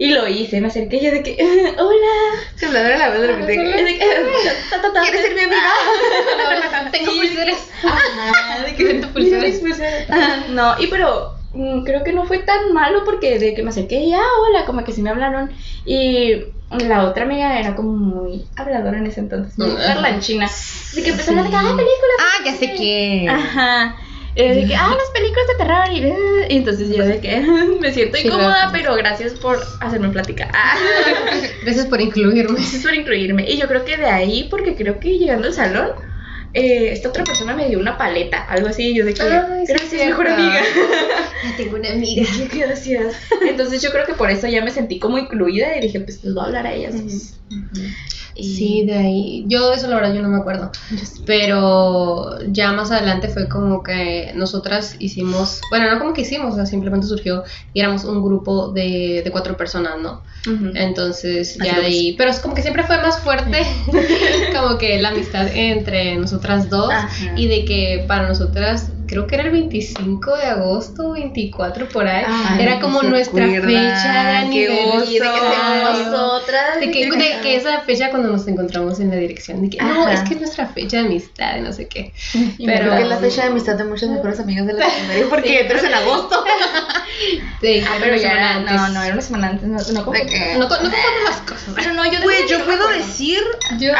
[0.00, 1.36] Y lo hice, me acerqué y yo de que,
[1.78, 2.40] hola.
[2.58, 3.98] Tembladora la voz de repente.
[4.70, 5.02] Ta, ta.
[5.02, 6.90] ¿Quieres ser mi amiga?
[6.90, 7.68] Tengo pulseras.
[7.84, 9.60] Ajá, de que Vendo pulseras.
[10.08, 13.68] Ajá, No, y pero mm, creo que no fue tan malo porque de que me
[13.68, 15.50] acerqué y ah, hola, como que sí me hablaron.
[15.84, 20.48] Y la otra amiga era como muy habladora en ese entonces, muy parlanchina.
[20.94, 22.16] De que empezó a hablar de que, ah, películas.
[22.20, 23.28] Ah, ya sé quién.
[23.28, 23.96] Ajá.
[24.36, 25.84] Eh, de que, ah, las películas de terror.
[25.92, 27.40] Y, eh, y entonces yo de que
[27.80, 30.50] me siento incómoda, pero gracias por hacerme platicar.
[30.54, 30.76] Ah,
[31.62, 32.54] Gracias por incluirme.
[32.54, 33.50] gracias por incluirme.
[33.50, 35.90] Y yo creo que de ahí, porque creo que llegando al salón,
[36.52, 38.88] eh, esta otra persona me dio una paleta, algo así.
[38.88, 40.60] Y yo de que, Ay, gracias, mejor amiga.
[41.42, 42.26] Ya tengo una amiga.
[42.52, 43.16] Qué gracias.
[43.40, 46.34] Entonces yo creo que por eso ya me sentí como incluida y dije, pues les
[46.34, 46.94] voy a hablar a ellas.
[47.00, 47.40] pues.
[48.34, 49.44] Y- Sí, de ahí.
[49.48, 50.70] Yo eso la verdad yo no me acuerdo.
[51.26, 56.56] Pero ya más adelante fue como que nosotras hicimos, bueno, no como que hicimos, o
[56.56, 60.22] sea, simplemente surgió y éramos un grupo de, de cuatro personas, ¿no?
[60.74, 63.58] Entonces ya de ahí, pero es como que siempre fue más fuerte
[64.58, 67.34] como que la amistad entre nosotras dos Ajá.
[67.36, 72.24] y de que para nosotras creo que era el 25 de agosto, 24 por ahí,
[72.26, 75.10] Ay, era como nuestra acuerda, fecha de aniversario.
[75.10, 76.80] De que nosotras.
[76.80, 80.08] De que, de que esa fecha cuando nos encontramos en la dirección, de que no,
[80.08, 82.12] es que es nuestra fecha de amistad, y no sé qué.
[82.56, 84.88] Y Pero- Creo que es la fecha de amistad de muchas mejores amigas de la
[84.90, 86.44] secundaria porque eres en agosto.
[87.60, 88.72] Sí, Ah, pero ya era, antes.
[88.72, 90.54] no, no, era una semana antes, no, no como ¿De qué?
[90.54, 91.74] No, no confundamos las cosas.
[91.74, 93.40] Pero no, yo Pues yo puedo decir.
[93.78, 93.92] Yo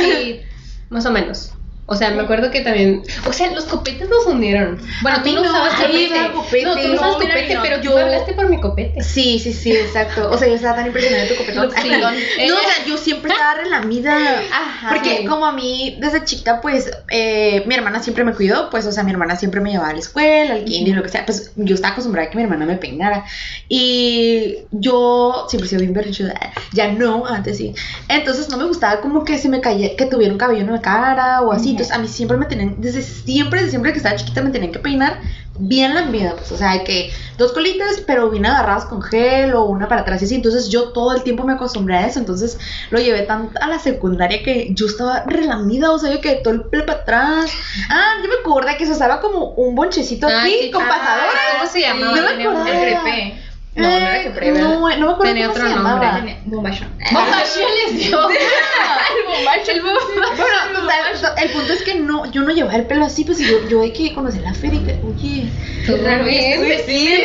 [0.00, 0.40] sí,
[0.88, 1.52] más o menos.
[1.92, 3.02] O sea, me acuerdo que también.
[3.28, 4.80] O sea, los copetes nos unieron.
[5.02, 6.32] Bueno, A tú no no, usabas me copete.
[6.32, 6.62] copete.
[6.64, 9.02] No, tú no No, usabas copete, no, pero tú yo- me hablaste por mi copete.
[9.02, 10.30] Sí, sí, sí, exacto.
[10.30, 11.70] O sea, yo estaba tan impresionada de tu copetón.
[11.76, 12.14] Ay, perdón.
[12.48, 14.16] No, o sea, yo siempre estaba relamida.
[14.52, 14.88] Ajá.
[14.90, 15.24] Porque Sí.
[15.26, 19.02] como a mí, desde chiquita, pues, eh, mi hermana siempre me cuidó, pues, o sea,
[19.02, 21.74] mi hermana siempre me llevaba a la escuela, al kinder, lo que sea, pues, yo
[21.74, 23.24] estaba acostumbrada a que mi hermana me peinara,
[23.68, 26.34] y yo siempre he sido bien berrinchuda,
[26.72, 27.74] ya no, antes sí,
[28.08, 30.80] entonces no me gustaba como que se me caía, que tuviera un cabello en la
[30.80, 31.76] cara, o así.
[31.80, 34.72] Entonces a mí siempre me tenían, desde siempre, desde siempre que estaba chiquita me tenían
[34.72, 35.20] que peinar
[35.58, 39.64] bien la vida, pues, o sea, que dos colitas, pero bien agarradas con gel o
[39.64, 40.34] una para atrás y así.
[40.34, 42.18] Entonces yo todo el tiempo me acostumbré a eso.
[42.18, 42.58] Entonces
[42.90, 46.54] lo llevé tan a la secundaria que yo estaba relamida, o sea, yo que todo
[46.54, 47.50] el pelo para atrás.
[47.90, 50.88] Ah, yo me acuerdo que se usaba como un bonchecito aquí Ay, sí, con ah,
[50.88, 51.40] pasadora.
[51.58, 52.16] ¿Cómo se llamaba?
[52.16, 53.18] No me acordaba.
[53.18, 53.49] El.
[53.76, 54.60] No, no era ¿verdad?
[54.60, 55.92] No, no me acuerdo Tenía cómo otro se nombre.
[55.94, 56.16] llamaba.
[56.18, 56.40] Tenía-.
[56.44, 56.84] Bombacho
[57.86, 58.28] les dio.
[58.30, 59.70] El bombacho.
[59.70, 60.36] El bombacho.
[60.36, 63.68] Bueno, el punto es que no, yo no llevaba el pelo así, pues y yo,
[63.68, 65.48] yo de que conocí la feria y que, oye,
[65.86, 66.60] Tú raro, bien.
[66.60, 67.22] pues, sí,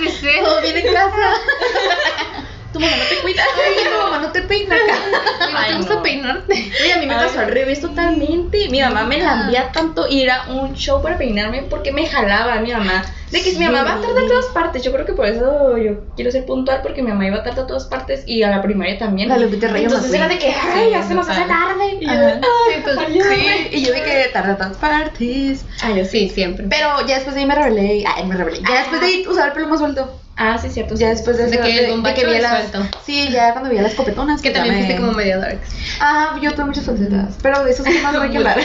[0.00, 0.44] Este ser.
[0.44, 1.34] todo bien en casa.
[2.72, 3.42] Tu mamá no te cuida.
[3.90, 4.94] Tu mamá no te peina acá.
[5.40, 6.02] Ay, Ay, ¿Te gusta no.
[6.02, 6.72] peinarte?
[6.82, 7.26] Oye, a mí me Ay.
[7.26, 8.68] pasó al revés totalmente.
[8.70, 12.72] Mi mamá me lambía tanto y era un show para peinarme porque me jalaba mi
[12.72, 13.04] mamá.
[13.30, 14.82] De que mi mamá va tarde a todas partes.
[14.82, 17.66] Yo creo que por eso yo quiero ser puntual porque mi mamá iba tarde a
[17.66, 19.28] todas partes y a la primaria también.
[19.28, 21.96] La Lupita Reyes Entonces era de que, ay, ya se nos hace tarde.
[22.00, 22.40] Y yo, ay,
[22.76, 23.06] Entonces.
[23.28, 25.64] Sí, y yo de que tarde a todas partes.
[25.82, 26.10] Ay, yo sí.
[26.20, 26.66] Sí, siempre.
[26.68, 27.96] Pero ya después de ahí me rebelé.
[27.96, 28.60] y- Ay, me rebelé.
[28.68, 30.16] Ya después de ahí usaba el pelo más suelto.
[30.42, 30.94] Ah, sí, cierto.
[30.94, 32.70] Ya después de, De eso, que el de, de que vi las.
[32.70, 32.98] suelto.
[33.04, 34.40] Sí, ya cuando vi a las copetonas.
[34.40, 35.60] Que también fuiste me- como medio dark.
[36.00, 37.36] Ah, yo tuve muchas facetas.
[37.42, 38.58] Pero de temas no hay que hablar.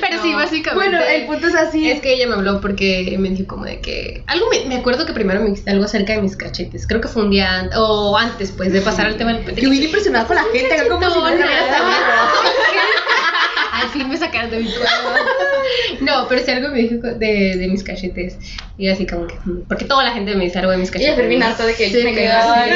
[0.00, 0.74] Pero sí, básicamente.
[0.90, 1.90] bueno, el punto es así.
[1.90, 4.22] Es que ella me habló porque me dijo como de que...
[4.26, 6.86] Algo me, me acuerdo que primero me dijiste algo acerca de mis cachetes.
[6.86, 9.60] Creo que fue un día antes, o antes pues de pasar al tema del pete.
[9.62, 11.24] Yo vine impresionada con la gente, acá como si no.
[13.72, 15.08] Al fin me sacaron de mi cuerpo.
[16.00, 18.36] No, pero si algo me dijo de, de mis cachetes.
[18.78, 19.34] Y así como que...
[19.68, 21.28] Porque toda la gente me dice algo de mis Y cachetes.
[21.28, 22.70] bien harto de que Sí, me ay,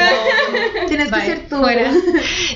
[0.87, 1.57] Tienes que ser tú.
[1.57, 1.91] fuera.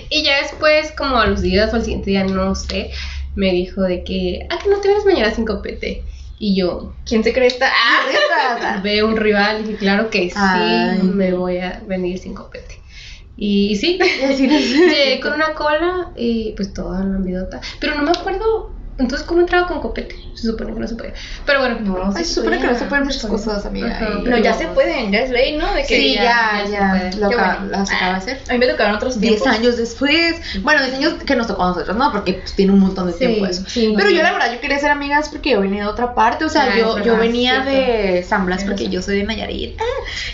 [0.10, 2.92] Y ya después, como a los días o al siguiente día, no sé,
[3.36, 6.04] me dijo de que, ah, que no te vienes mañana sin copete.
[6.38, 7.70] Y yo ¿Quién se cree esta?
[7.72, 11.02] Ah, veo un rival y dije, claro que sí, Ay.
[11.04, 12.82] me voy a venir sin copete.
[13.36, 14.00] Y sí,
[14.38, 17.62] llegué con una cola y pues toda la ambidota.
[17.80, 20.16] Pero no me acuerdo, entonces, ¿cómo entraba con copete?
[20.36, 21.14] Se supone que no se podía.
[21.46, 23.88] Pero bueno, No, se supone que no se pueden muchas cosas, amiga.
[23.88, 25.74] Ajá, y- No, ya se pueden, ya es ley, ¿no?
[25.74, 27.14] De que Sí, ya, ya puede.
[27.22, 27.44] Lo bueno.
[27.78, 28.42] acaba de hacer.
[28.50, 29.60] A mí me tocaron otros 10 tiempos.
[29.60, 30.36] años después.
[30.62, 32.12] Bueno, 10 años que nos tocó a nosotros, ¿no?
[32.12, 33.64] Porque pues, tiene un montón de Sí, tiempo eso.
[33.68, 36.46] sí, Pero yo la verdad, yo quería ser amigas porque yo venía de otra parte.
[36.46, 37.72] O sea, Ah, yo, yo venía cierto.
[37.72, 39.80] de San Blas porque yo soy de Nayarit.
[39.80, 39.84] Ah,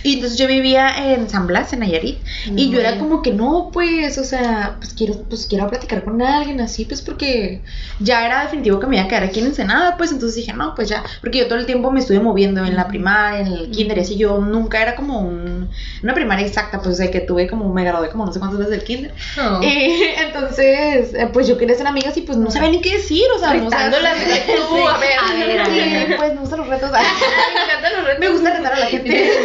[0.04, 2.20] Y entonces yo vivía en San Blas, en Nayarit.
[2.56, 6.22] Y yo era como que no, pues, o sea, pues quiero, pues quiero platicar con
[6.22, 7.62] alguien así, pues porque
[8.00, 10.76] ya era definitivo que me iba a quedar aquí en Ensenada, pues entonces dije, no,
[10.76, 13.72] pues ya, porque yo todo el tiempo me estuve moviendo en la primaria, en el
[13.72, 15.70] kinder, y así yo nunca era como un,
[16.04, 18.72] una primaria exacta, pues de que tuve como, me gradué como no sé cuántas veces
[18.72, 19.14] del kinder.
[19.62, 23.24] Y entonces, eh, pues yo quería ser amigas y pues no sabía ni qué decir,
[23.36, 26.18] o sea, no sabía- Retándolas de que tú, a ver, a ver, a Sí, ver.
[26.18, 26.92] pues me gustan los retos.
[27.56, 28.20] Me encantan los retos.
[28.20, 29.32] Me gusta retar a la gente.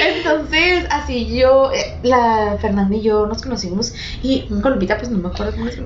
[0.00, 5.18] Entonces, así yo, eh, la Fernanda y yo nos conocimos y con Lupita pues no
[5.18, 5.82] me acuerdo cómo se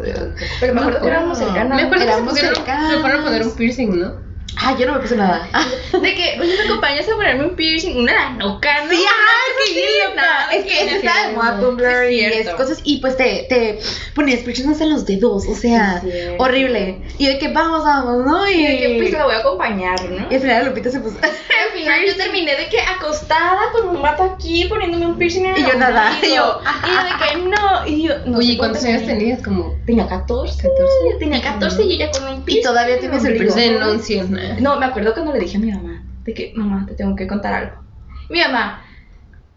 [0.60, 1.76] Pero me acuerdo que éramos cercanas.
[1.76, 4.32] Me acuerdo que se pusieron, poner un piercing, ¿no?
[4.56, 5.48] Ah, yo no me puse nada.
[5.92, 7.96] De que, oye, ¿me acompañas a ponerme un piercing?
[8.02, 8.90] Una nuca, ¿no?
[8.90, 10.14] Sí, ah, Una sí, cosa así, loca.
[10.14, 12.80] nada, Es que eso está de moda Tumblr es y esas cosas.
[12.84, 13.78] Y pues te, te
[14.14, 17.02] ponías piercings en los dedos, o sea, es horrible.
[17.18, 18.48] Y de que vamos, vamos, ¿no?
[18.48, 20.26] Y, Y de que pues la voy a acompañar, ¿no?
[20.30, 21.16] y al final Lupita se puso.
[21.22, 25.54] Al final yo terminé de que acostada con un vato aquí poniéndome un piercing en
[25.54, 26.34] el Y yo nada, ombligo.
[26.34, 27.86] y yo, Y yo de que no.
[27.86, 29.42] Y yo, no Oye, ¿cuántos años tenías?
[29.42, 30.56] Como Tenía 14.
[30.56, 31.18] 14.
[31.18, 32.60] Tenía 14 y ella con un piercing.
[32.60, 34.36] Y todavía en tienes el piercing.
[34.60, 37.26] No, me acuerdo cuando le dije a mi mamá, de que, mamá, te tengo que
[37.26, 37.82] contar algo.
[38.28, 38.84] Mi mamá,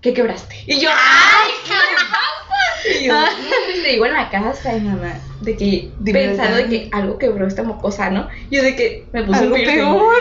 [0.06, 0.56] ¿qué quebraste?
[0.68, 3.00] Y yo, ¡ay, qué!
[3.00, 3.26] Y yo, "No,
[3.66, 7.48] pues, le digo en la casa, y mamá, de que, pensando de que algo quebró
[7.48, 8.30] esta mocosa, ¿no?
[8.52, 10.14] Yo de que me puse Algo un peor.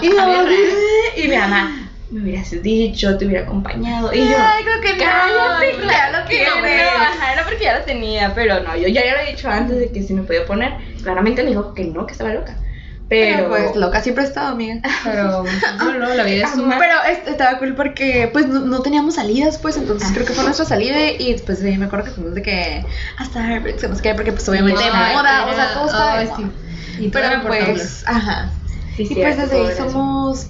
[0.00, 0.16] Y, yo,
[1.22, 4.10] y mi mamá, me hubieras dicho, te hubiera acompañado.
[4.14, 5.04] Y yo, Ay, creo que no.
[5.04, 6.52] cállate, claro lo que no,
[7.02, 9.92] ajá, era porque ya lo tenía, pero no, yo ya le había dicho antes de
[9.92, 12.56] que si me podía poner, claramente me dijo que no, que estaba loca.
[13.10, 14.80] Pero, Pero pues loca siempre he estado, amiga.
[15.04, 15.44] Pero
[15.78, 16.70] no, no, la vida es un...
[16.70, 16.78] Jamás.
[16.78, 20.44] Pero es- estaba cool porque pues no, no teníamos salidas, pues entonces creo que fue
[20.44, 22.84] nuestra salida y después de ahí me acuerdo que fuimos de que
[23.18, 26.46] a Starbucks, no sé qué, porque pues obviamente de moda, o sea, todo sí.
[27.00, 28.50] Y era Pero pues, ajá.
[28.96, 30.46] Sí, Y cierto, pues desde ahí somos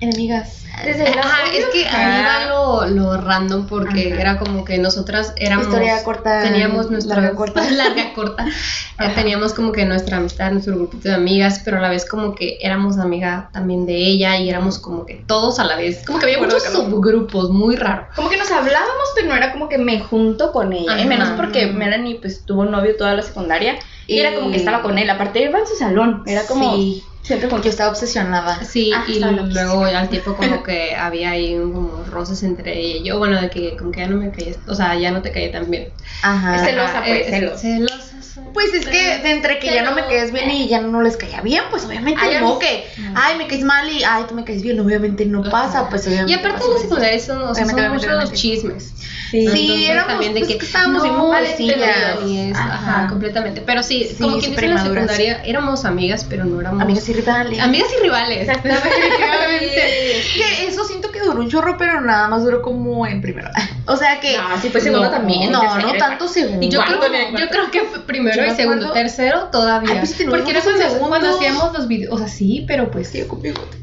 [0.00, 0.64] enemigas.
[0.84, 4.20] Desde Ajá, es que ahí va lo, lo random porque Ajá.
[4.20, 7.68] era como que nosotras éramos Historia corta, teníamos nuestra larga corta.
[7.68, 11.88] larga corta Eh, teníamos como que nuestra amistad nuestro grupito de amigas pero a la
[11.88, 15.74] vez como que éramos amiga también de ella y éramos como que todos a la
[15.74, 16.76] vez como que había muchos que no.
[16.84, 20.72] subgrupos muy raro Como que nos hablábamos, pero no era como que me junto con
[20.72, 20.92] ella.
[20.92, 21.00] Ajá.
[21.02, 23.78] Y menos porque Melanie pues tuvo novio toda la secundaria.
[24.06, 25.10] Y, Y- era como que estaba con él.
[25.10, 26.22] Aparte iba en su salón.
[26.26, 27.02] Era como Sí.
[27.28, 28.64] Siempre con Yo estaba obsesionada.
[28.64, 33.04] sí Ah, y luego al tiempo como que había ahí como roces entre ella y
[33.04, 35.30] yo bueno de que como que ya no me caía o sea ya no te
[35.30, 35.88] caía tan bien
[36.22, 36.58] Ajá.
[36.64, 37.60] Celosa, pues, Eh, celos.
[37.60, 38.40] celosa sí.
[38.54, 41.16] Pues es que de entre que ya no me caes bien y ya no les
[41.16, 44.44] caía bien, pues obviamente Ay, no que, ay, me caes mal y ay, tú me
[44.44, 46.32] caes bien, obviamente no pasa, pues obviamente.
[46.32, 46.82] y aparte en la eso.
[46.82, 48.94] secundaria son, o sea, son muchos chismes
[49.30, 49.46] Sí.
[49.46, 52.72] Sí, Entonces, éramos, también de pues, que que estábamos no, es- ajá.
[53.02, 53.08] Ajá.
[53.08, 53.60] completamente.
[53.60, 57.06] Pero sí, Sí, como quien dice en la secundaria éramos amigas, pero no éramos Amigas
[57.10, 57.58] y rivales.
[57.60, 58.46] amigas y rivales.
[58.62, 60.22] Definitivamente.
[60.34, 63.48] que eso siento que duró un chorro, pero nada más duró como en primero.
[63.90, 64.36] O sea que.
[64.36, 65.50] No, sí fue segundo No, también.
[65.50, 66.64] no, no tanto segundo.
[66.64, 67.00] Y yo creo,
[67.38, 69.92] yo creo que fue primero Yo y segundo, tercero todavía.
[69.92, 71.08] Ay, pues si Porque era cuando, segundos.
[71.08, 73.78] cuando hacíamos los videos, o sea, sí, pero pues Sí, con bigote.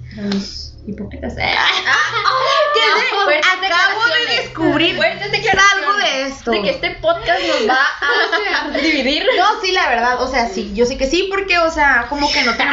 [0.86, 1.34] hipócritas.
[3.24, 6.52] Fuertes Acabo de descubrir algo de esto.
[6.52, 9.26] De que este podcast nos va a dividir.
[9.38, 12.32] No, sí, la verdad, o sea, sí, yo sé que sí, porque, o sea, como
[12.32, 12.63] que no te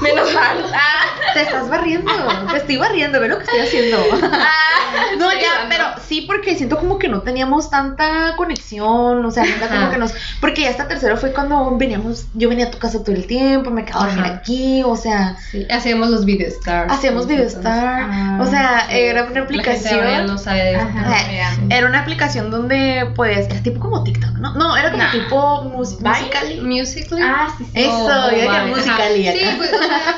[0.00, 0.64] Menos mal.
[0.74, 2.10] Ah, Te estás barriendo,
[2.50, 3.98] te estoy barriendo, ve lo que estoy haciendo.
[4.32, 9.30] ah, No, estoy ya, pero sí, porque siento como que no teníamos tanta conexión, o
[9.30, 12.78] sea, como que nos, porque ya hasta tercero fue cuando veníamos, yo venía a tu
[12.78, 16.92] casa todo el tiempo, me quedaba aquí, o sea, Sí, hacíamos los video stars.
[16.92, 19.16] hacíamos Videostar, Ah, o sea, sí.
[19.16, 20.82] era una La gente aplicación, no sabe de eso.
[20.86, 21.00] Ajá.
[21.10, 21.56] Ajá.
[21.70, 24.54] era una aplicación donde, pues, era tipo como TikTok, ¿no?
[24.54, 25.10] No, era como Nah.
[25.12, 26.10] tipo mus Vine.
[26.10, 26.60] musical.
[26.62, 27.22] Musically.
[27.22, 27.70] Ah, sí, sí.
[27.74, 28.70] Eso, Oh, yo vale.
[28.70, 29.38] Musical.ly acá.
[29.38, 30.16] Sí, pues, o sea.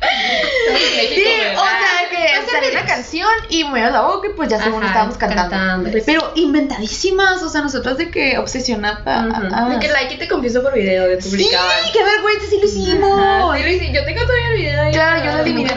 [0.00, 1.24] Sí,
[1.56, 4.88] o sea, que salía una canción y me la boca y pues ya según Ajá,
[4.88, 5.50] estábamos cantando.
[5.50, 5.90] cantando.
[6.04, 9.28] Pero inventadísimas, o sea, nosotras de que obsesionada.
[9.52, 9.68] Ah.
[9.70, 11.70] De que like y te confieso por video de Sí, publicaban.
[11.92, 13.20] qué vergüenza, sí lo hicimos.
[13.20, 13.92] Ajá, sí lo hice.
[13.92, 14.92] Yo tengo todavía el video ahí.
[14.92, 15.70] Claro, yo lo eliminé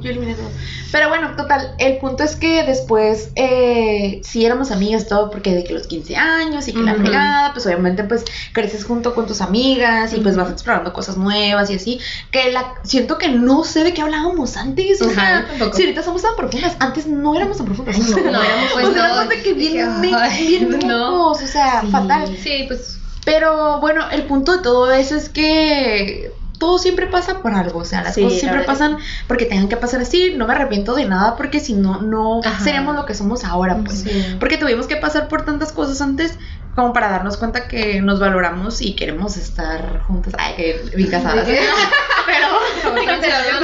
[0.00, 0.04] ¿no?
[0.04, 0.50] Yo eliminé todo.
[0.92, 5.62] Pero bueno, total, el punto es que después eh, sí éramos amigas todo porque de
[5.64, 9.40] que los 15 años y que la fregada, pues obviamente pues creces junto con tus
[9.40, 13.84] amigas y pues vas explorando cosas nuevas y así, que la siento que no sé
[13.84, 17.66] de qué hablábamos antes, o sea, si ahorita somos tan profundas, antes no éramos tan
[17.66, 17.96] profundas.
[18.30, 19.26] No, éramos, pues, o sea, no.
[19.26, 21.30] de que bien, bien, no.
[21.30, 21.88] o sea, Sí.
[21.90, 22.36] fatal.
[22.42, 27.52] Sí, pues Pero bueno, el punto de todo eso es que todo siempre pasa por
[27.54, 30.52] algo, o sea, las Sí, cosas siempre pasan porque tengan que pasar así, no me
[30.54, 32.62] arrepiento de nada porque si no, no Ajá.
[32.62, 34.02] seríamos lo que somos ahora, pues.
[34.02, 34.36] Sí.
[34.38, 36.38] Porque tuvimos que pasar por tantas cosas antes
[36.76, 41.48] como para darnos cuenta que nos valoramos y queremos estar juntas, ay, que bien casadas.
[42.26, 42.46] pero,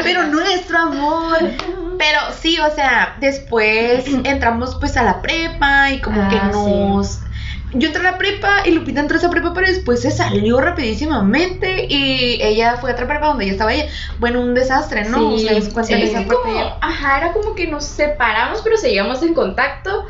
[0.03, 1.39] pero nuestro amor.
[1.99, 7.21] Pero sí, o sea, después entramos pues a la prepa y como Ah, que sí.
[7.73, 10.61] Yo entré a la prepa y Lupita entró a esa prepa, pero después se salió
[10.61, 13.87] rapidísimamente y ella fue a otra prepa donde ella estaba ella.
[14.19, 15.19] Bueno, un desastre, ¿no?
[15.31, 19.35] Sí, Ustedes cuentan es esa como, ajá, era como que nos separamos, pero seguíamos en
[19.35, 20.05] contacto.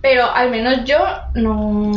[0.00, 0.98] Pero al menos yo
[1.34, 1.92] no,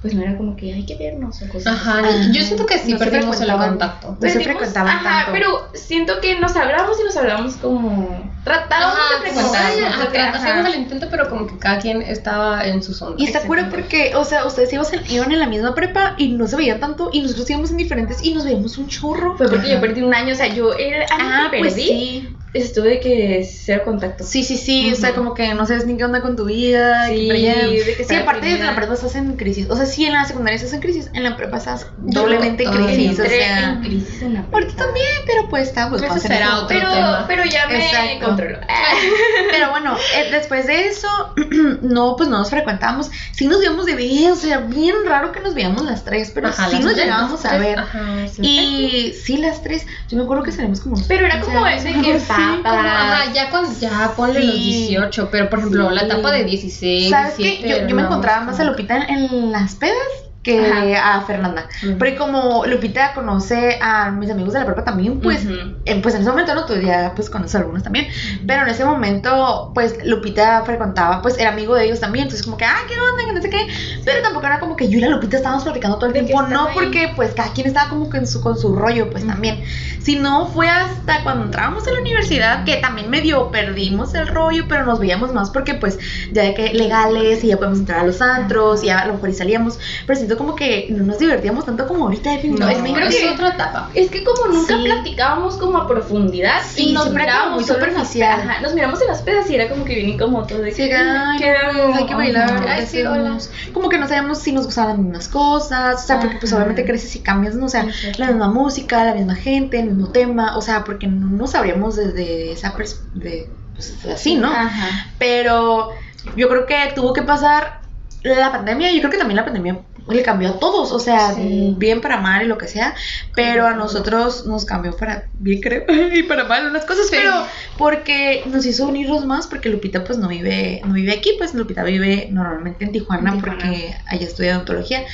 [0.00, 1.72] pues no era como que hay que vernos o cosas.
[1.74, 4.16] Ajá, yo siento que sí no perdimos el contacto.
[4.20, 5.32] No se frecuentaban ajá, tanto.
[5.32, 9.72] pero siento que nos hablamos y nos hablamos como tratábamos Ajá, de frecuentar.
[9.72, 9.86] sí, ¿no?
[9.86, 10.38] ajá, Porque, tra- ajá.
[10.38, 13.16] hacíamos el intento, pero como que cada quien estaba en su zona.
[13.18, 16.28] Y está cura porque, o sea, ustedes iban en, iban en la misma prepa y
[16.28, 19.36] no se veían tanto y nosotros íbamos en diferentes y nos veíamos un chorro.
[19.36, 19.74] Fue porque Ajá.
[19.76, 22.33] yo perdí un año, o sea, yo el año Ah, que pues perdí, sí.
[22.54, 24.24] Estuve de que cero contacto.
[24.24, 27.08] Sí, sí, sí, o sea, como que no sabes ni qué onda con tu vida.
[27.08, 29.68] Sí, de que sí aparte de la prepa estás en crisis.
[29.70, 32.70] O sea, sí, en la secundaria estás en crisis, en la prepa estás doblemente en
[32.72, 33.20] crisis.
[33.20, 34.72] O sea, en crisis en la prepa.
[34.76, 37.24] también, pero pues está, pues a será otro Pero, tema.
[37.26, 38.26] pero ya me Exacto.
[38.26, 38.58] controlo.
[39.50, 41.08] Pero bueno, eh, después de eso,
[41.82, 43.10] no, pues no nos frecuentábamos.
[43.32, 46.48] Sí nos veíamos de ver, o sea, bien raro que nos veíamos las tres, pero
[46.48, 47.78] Ajá, sí nos llegábamos a ver.
[47.78, 48.42] Ajá, sí.
[48.42, 50.96] Y sí, las tres, yo me acuerdo que salimos como...
[51.06, 52.20] Pero era como ese que
[52.62, 54.86] Como- Ajá, ya, ya ponle los Sí.
[54.88, 56.06] 18, pero por ejemplo, la Sí.
[56.06, 57.42] etapa de 16, ¿Sabes qué?
[57.44, 58.46] 17, Yo, yo me no, encontraba no.
[58.50, 59.96] más a Lupita en, en las pedas
[60.44, 61.68] que a Fernanda.
[61.82, 61.98] Ujú.
[61.98, 65.44] Porque como Lupita conoce a mis amigos de la prepa también, pues,
[65.86, 68.06] en, pues en ese momento no, tú ya pues conoces a algunos también.
[68.46, 72.24] Pero en ese momento, pues Lupita frecuentaba, pues era amigo de ellos también.
[72.24, 73.24] Entonces como que, ah, ¿qué onda?
[73.26, 73.66] Que no sé qué.
[74.04, 76.42] Pero tampoco era como que yo y la Lupita estábamos platicando todo el tiempo.
[76.42, 76.74] No, ahí.
[76.74, 79.32] porque pues cada quien estaba como que en su, con su rollo, pues Ujú.
[79.32, 79.64] también.
[80.00, 84.66] Si no fue hasta cuando entrábamos a la universidad que también medio perdimos el rollo,
[84.68, 85.98] pero nos veíamos más porque pues
[86.32, 89.14] ya de que legales y ya podemos entrar a los antros y ya a lo
[89.14, 89.78] mejor y salíamos.
[90.06, 92.92] Pero siento como que no nos divertíamos tanto como ahorita No, definitivamente.
[92.92, 93.90] creo es que- otra etapa.
[93.94, 94.84] Es que como nunca Sí.
[94.84, 98.40] platicábamos como a profundidad Sí, y nos mirábamos muy superficial.
[98.42, 100.72] pe- ajá, nos miramos en las pedas y era como que bien incómodo todo de
[100.72, 101.94] Sí, que ay, ¿qué hago?
[101.94, 102.64] hay que bailar, Ajá.
[102.64, 103.38] ¿qué Ay, sí, hola.
[103.72, 106.84] Como que no sabíamos si nos gustaban las mismas cosas, o sea, porque pues obviamente
[106.84, 107.66] creces y cambias, ¿no?
[107.66, 108.18] O sea, Exacto.
[108.18, 111.96] la misma música, la misma gente, el mismo tema, o sea, porque no nos sabríamos
[111.96, 114.48] desde esa perspectiva, pues así, ¿no?
[114.48, 115.08] Ajá.
[115.18, 115.90] Pero
[116.36, 117.80] yo creo que tuvo que pasar
[118.22, 121.74] la pandemia, yo creo que también la pandemia le cambió a todos, o sea, Sí.
[121.78, 122.94] bien para mal y lo que sea,
[123.34, 127.16] pero a nosotros nos cambió para bien, creo, y para mal unas cosas, Sí.
[127.16, 131.54] pero porque nos hizo unirnos más, porque Lupita pues no vive, no vive aquí, pues
[131.54, 133.58] Lupita vive normalmente en Tijuana, En Tijuana.
[133.62, 135.04] porque allá estudia odontología.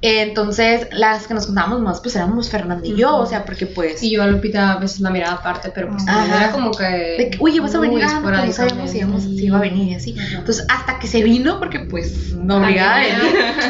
[0.00, 4.00] Entonces, las que nos contábamos más, pues éramos Fernanda y yo, o sea, porque pues.
[4.02, 6.36] Y yo a Lupita a veces la miraba aparte, pero pues Ajá.
[6.44, 6.84] era como que.
[6.84, 9.88] de que, Oye, vas a venir, ah, no, sabíamos si, íbamos- si iba a venir
[9.88, 10.14] y así.
[10.32, 13.00] Entonces, hasta que se vino, porque pues no obligaba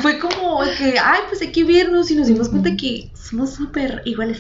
[0.03, 4.03] fue como que, ay, pues hay que vernos y nos dimos cuenta que somos súper
[4.05, 4.39] iguales.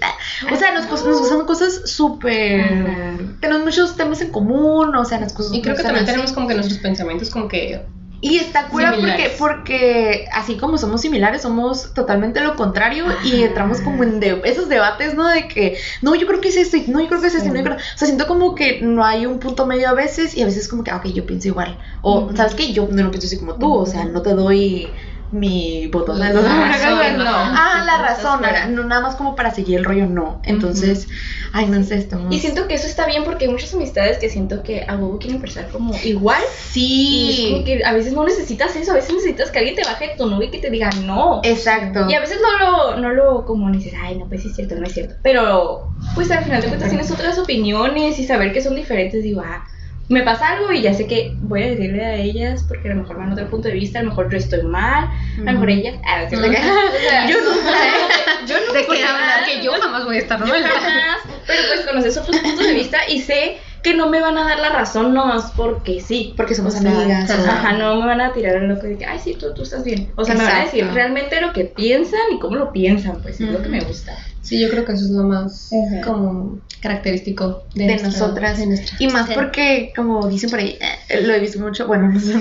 [0.52, 3.26] O sea, nos, cos- nos gustan cosas súper.
[3.40, 6.48] Tenemos muchos temas en común, o sea, las cosas Y creo que también tenemos como
[6.48, 7.80] que nuestros pensamientos como que
[8.20, 13.80] Y está cura porque, porque así como somos similares, somos totalmente lo contrario y entramos
[13.80, 15.28] como en de- esos debates, ¿no?
[15.28, 17.48] De que, no, yo creo que es esto, y no, yo creo que es esto,
[17.48, 17.76] y no, yo creo...
[17.76, 20.66] O sea, siento como que no hay un punto medio a veces y a veces
[20.68, 21.78] como que, ah, ok, yo pienso igual.
[22.02, 22.32] O.
[22.34, 22.72] ¿sabes qué?
[22.72, 24.96] Yo no lo pienso así como tú, o sea, no te doy
[25.30, 27.24] mi botón de La razón, no.
[27.24, 27.30] no.
[27.30, 30.40] Ah, la Entonces, razón, no nada más como para seguir el rollo, no.
[30.44, 31.06] Entonces,
[31.52, 32.34] ay, no sé, estamos...
[32.34, 35.18] Y siento que eso está bien porque hay muchas amistades que siento que a huevo
[35.18, 36.40] quieren pensar como igual.
[36.74, 39.84] Y Sí, como que a veces no necesitas eso, a veces necesitas que alguien te
[39.84, 41.40] baje de tu nube y que te diga no.
[41.44, 42.06] exacto.
[42.08, 44.76] Y a veces no lo, no lo como dices, ay, no, pues sí es cierto,
[44.76, 45.14] no es cierto.
[45.22, 49.42] Pero, pues al final de cuentas tienes otras opiniones y saber que son diferentes, digo,
[49.44, 49.64] ah,
[50.08, 53.02] me pasa algo y ya sé que voy a decirle a ellas porque a lo
[53.02, 55.52] mejor van a otro punto de vista, a lo mejor yo estoy mal, a lo
[55.52, 56.24] mejor ellas, ah.
[56.26, 57.50] O sea, Yo no.
[58.46, 59.44] yo no, ¿De qué hablar?
[59.44, 60.62] Que yo jamás voy a estar mal.
[60.62, 64.44] jamás, pero pues conoces otros puntos de vista y sé que no me van a
[64.44, 66.34] dar la razón no es porque sí.
[66.36, 67.30] Porque somos O sea, amigas.
[67.30, 69.84] Ajá, no me van a tirar al loco de que, ay, sí, tú, tú estás
[69.84, 70.10] bien.
[70.16, 73.40] O sea, me van a decir realmente lo que piensan y cómo lo piensan, pues
[73.40, 74.16] es lo que me gusta.
[74.48, 75.68] Sí, yo creo que eso es lo más
[76.04, 78.58] como característico de, de nuestra- nosotras.
[78.58, 82.08] de nuestra y más porque como dicen por ahí eh, lo he visto mucho bueno
[82.12, 82.34] no sé,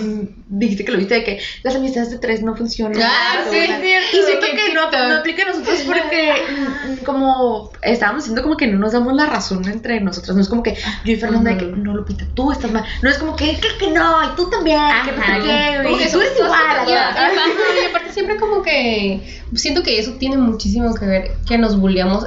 [0.48, 3.02] dijiste que lo viste de que las amistades de tres no funcionan.
[3.02, 7.04] Ah, sí, es cierto, y siento que que no, no aplica a nosotros porque mm,
[7.04, 10.36] como estábamos diciendo como que no nos damos la razón entre nosotras.
[10.36, 13.10] No es como que yo y Fernanda de que no Lupita tú estás mal no
[13.10, 16.00] es como que que, que no y tú también que no Ajá, qué como y
[16.04, 17.32] que tú eres igual Y, ajá,
[17.89, 21.76] aparte siempre como que siento que eso tiene muchísimo que ver que nos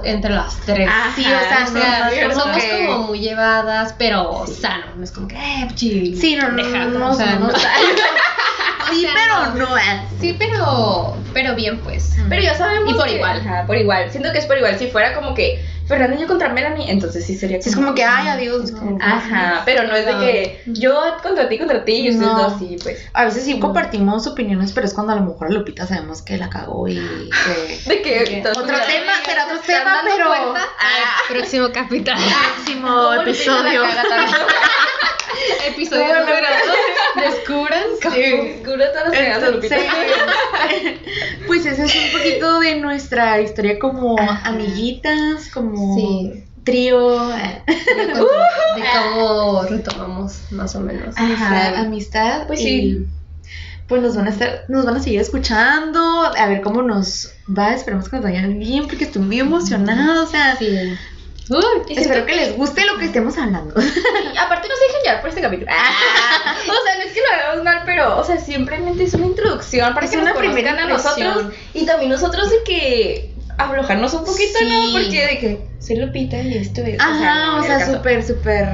[0.05, 0.89] entre las tres.
[0.91, 4.87] Ah, sí o sea, O sea, somos que- como muy llevadas, pero sano.
[4.97, 7.53] No es como que, eh, chi, sí no no no, no, o sea, no, no-
[8.91, 9.75] sí sea, pero no.
[9.77, 9.77] no.
[10.21, 12.17] Sí, pero, pero bien, pues.
[12.29, 13.41] Pero ya sabemos Y por que- igual.
[13.41, 14.11] Ajá, por igual.
[14.11, 14.79] Siento que es por igual.
[14.79, 18.29] Si fuera como que Yo contra Melanie, entonces sí sería Sí, es como que, ay,
[18.29, 18.71] adiós.
[18.73, 22.43] como- Ajá, pero no es de que yo contra ti, contra ti, y ustedes No.
[22.51, 22.99] dos, sí, pues.
[23.13, 26.37] A veces sí compartimos opiniones, pero es cuando a lo mejor a Lupita sabemos que
[26.37, 27.81] la cagó y que...
[27.87, 28.43] De que.
[28.49, 30.27] Otro tema, será otro ¿Se están tema, dando pero...
[30.29, 30.69] cuenta?
[30.79, 32.17] Ah, Próximo capítulo.
[32.55, 33.83] próximo ¿Cómo Lupita episodio.
[35.69, 37.25] Episodio número dos.
[37.35, 39.71] Descubran Descubre todas las
[41.47, 44.49] pues ese es un poquito de nuestra historia como Ajá.
[44.49, 46.45] amiguitas, como Sí.
[46.65, 48.29] trío, de cómo,
[48.77, 51.17] de cómo retomamos más o menos.
[51.17, 52.47] ajá, amistad.
[52.47, 53.07] Pues sí.
[53.89, 56.01] Pues nos van a estar, nos van a seguir escuchando,
[56.37, 60.27] a ver cómo nos va, esperemos que nos vaya bien, porque estoy muy emocionada, o
[60.29, 60.97] sea, Sí.
[61.51, 61.59] Uy,
[61.91, 63.75] espero siento que les guste lo que estemos hablando.
[63.81, 65.71] Y aparte no se dejen llevar por este capítulo.
[65.71, 69.93] o sea, no es que lo hagamos mal, pero, o sea, simplemente es una introducción
[69.95, 71.55] para Es que nos una primera conozcan a nosotros.
[71.75, 74.69] Y también nosotros de que aflojarnos un poquito, ¿no?
[74.87, 74.91] Sí.
[74.93, 76.99] Porque de que soy Lupita y esto es.
[77.01, 78.69] Ajá, o sea, súper, súper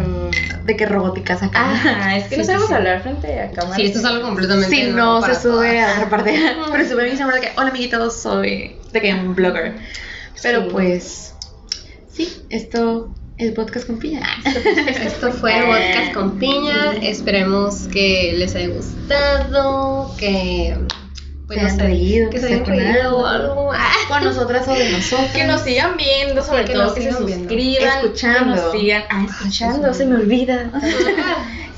[0.64, 1.70] de que robóticas acá.
[1.72, 2.74] Ajá, es que Sí, no sí, sabemos sí.
[2.74, 3.74] hablar frente a cámara.
[3.76, 5.88] Sí, esto es algo completamente Si nuevo no, para se sube todas.
[5.88, 6.56] a otra parte.
[6.72, 9.74] Pero sube mi cámara de que, hola amiguitos, soy de que un blogger.
[10.42, 10.68] Pero Sí.
[10.70, 11.34] pues,
[12.16, 14.26] sí, esto es podcast con piña.
[15.04, 16.94] Esto fue podcast con piña.
[17.02, 20.76] Esperemos que les haya gustado, que
[21.46, 23.70] pues no hayan sé, reído, que se hayan reído o algo.
[23.78, 25.30] Ah, Con nosotras o de nosotros.
[25.34, 27.48] Que nos sigan viendo, sobre Que todo que se sigan viendo.
[27.48, 28.54] suscriban, Escuchando.
[28.54, 30.70] que nos sigan, ah, escuchando, se me olvida.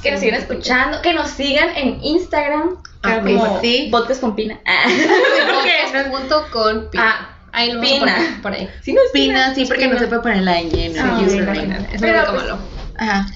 [0.03, 3.89] que nos sigan escuchando, que nos sigan en Instagram, Ah, como pues sí.
[3.91, 4.61] podcast con pina.
[4.67, 4.85] Ah.
[5.91, 7.05] Podcast junto con Pina.
[7.05, 8.13] Ah, ahí lo vamos Pina.
[8.13, 8.69] a poner por ahí.
[8.83, 11.21] Sí, no es Pina, sí, porque no se puede poner la ñ en el Ah,
[11.25, 11.79] username.
[11.93, 12.59] Es lo pues, malo.
[12.97, 13.27] Ajá.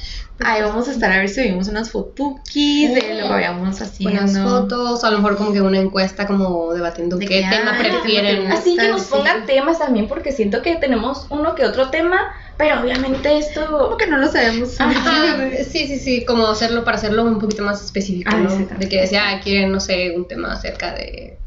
[0.44, 4.20] Ahí vamos a estar a ver si subimos unas fotukis de lo que vayamos haciendo.
[4.22, 7.72] Buenas fotos, a lo mejor como que una encuesta como debatiendo De qué que, tema
[7.72, 8.50] ah, ¿qué tema prefieren.
[8.50, 9.08] Así que nos Sí.
[9.10, 13.66] pongan temas también, porque siento que tenemos uno que otro tema, pero obviamente esto.
[13.66, 14.80] Como que no lo sabemos.
[14.80, 15.36] Ajá,
[15.70, 18.56] sí, sí, sí, como hacerlo para hacerlo un poquito más específico, Ah, ¿no?
[18.78, 21.38] De que decía, ah, quieren, no sé, un tema acerca de...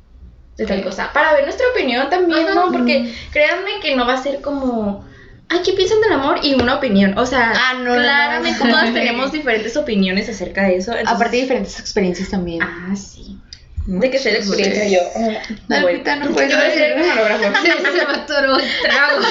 [0.58, 1.12] de tal cosa.
[1.14, 2.54] Para ver nuestra opinión también, Ajá.
[2.56, 2.72] ¿no?
[2.72, 5.06] Porque créanme que no va a ser como.
[5.50, 6.40] Ay, ¿qué piensan del amor?
[6.42, 7.18] Y una opinión.
[7.18, 8.72] O sea, Ah, no, no, claramente no.
[8.72, 10.92] todas tenemos diferentes opiniones acerca de eso.
[10.92, 12.64] entonces- Aparte de diferentes experiencias también.
[12.64, 13.38] Ah, sí.
[13.86, 15.00] De que sea la experiencia yo.
[15.20, 15.92] No, No, voy.
[15.92, 16.98] ahorita no puedes Yo voy a ser.
[17.62, 19.22] Se, se me atoró el trago.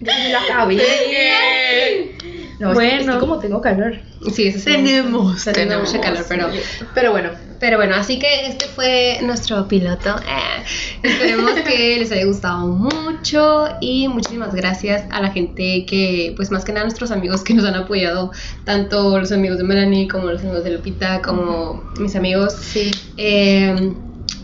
[0.00, 0.76] Ya me lo acabé.
[2.60, 3.10] No, bueno.
[3.10, 3.94] Es que, como tengo calor.
[4.34, 4.64] Sí, eso.
[4.64, 5.88] Tenemos, tenemos.
[5.88, 6.48] mucha calor, pero...
[6.94, 10.16] Pero bueno, Pero bueno, así que este fue nuestro piloto.
[10.18, 10.62] Eh,
[11.02, 16.66] esperemos que les haya gustado mucho y muchísimas gracias a la gente que, pues más
[16.66, 18.30] que nada nuestros amigos que nos han apoyado,
[18.64, 22.90] tanto los amigos de Melanie como los amigos de Lupita, como mis amigos, sí.
[23.16, 23.94] eh,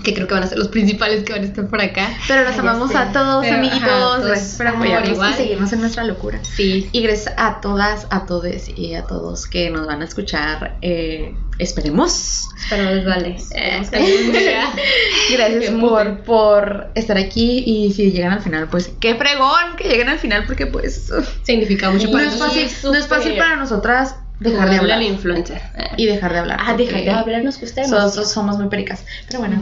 [0.07, 2.09] que creo que van a ser los principales que van a estar por acá.
[2.29, 3.83] Pero los Ay, amamos a todos, Pero, amiguitos.
[3.83, 5.33] ajá, todos por igual.
[5.33, 6.39] y seguirnos en nuestra locura.
[6.43, 6.89] Sí.
[6.93, 10.77] Y gracias a todas, a todos y a todos que nos van a escuchar.
[10.81, 12.49] eh, esperemos.
[12.57, 13.37] Espero les vale.
[13.55, 14.37] Eh, Esperemos.
[15.33, 17.65] Gracias Esperemos por, por estar aquí.
[17.67, 21.11] Y si llegan al final, pues qué fregón que lleguen al final, porque pues
[21.43, 24.99] Significa mucho no para es fácil, no es fácil para nosotras dejar de hablar.
[24.99, 25.61] la influencer.
[25.97, 26.59] Y dejar de hablar.
[26.63, 29.05] Ah, dejar de hablar nos gusta so- somos muy pericas.
[29.27, 29.57] Pero bueno.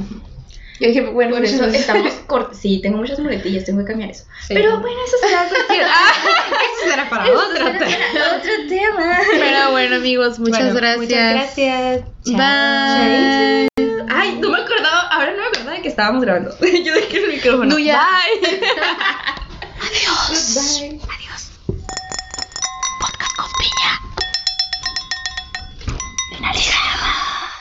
[0.81, 2.59] Yo dije, bueno, Por eso muchas- estamos cortos.
[2.59, 4.25] Sí, tengo muchas muletillas, tengo que cambiar eso.
[4.47, 4.55] Sí.
[4.55, 5.81] Pero bueno, eso será cuestión.
[6.77, 7.97] Eso será para Eso otro será tema.
[8.13, 9.19] para otro tema.
[9.31, 10.99] Pero bueno, amigos, muchas Bueno, gracias.
[11.01, 12.05] Muchas gracias.
[12.27, 13.69] Bye.
[14.11, 16.51] Ay, no me acordaba, ahora no me acordaba de que estábamos grabando.
[16.61, 17.65] Yo dejé el micrófono.
[17.67, 18.03] No, ya.
[18.43, 18.61] Bye.
[19.81, 20.55] Adiós.
[20.81, 21.01] Bye.
[21.15, 21.51] Adiós.
[23.01, 24.01] Podcast con piña.
[26.31, 27.54] Finalizado.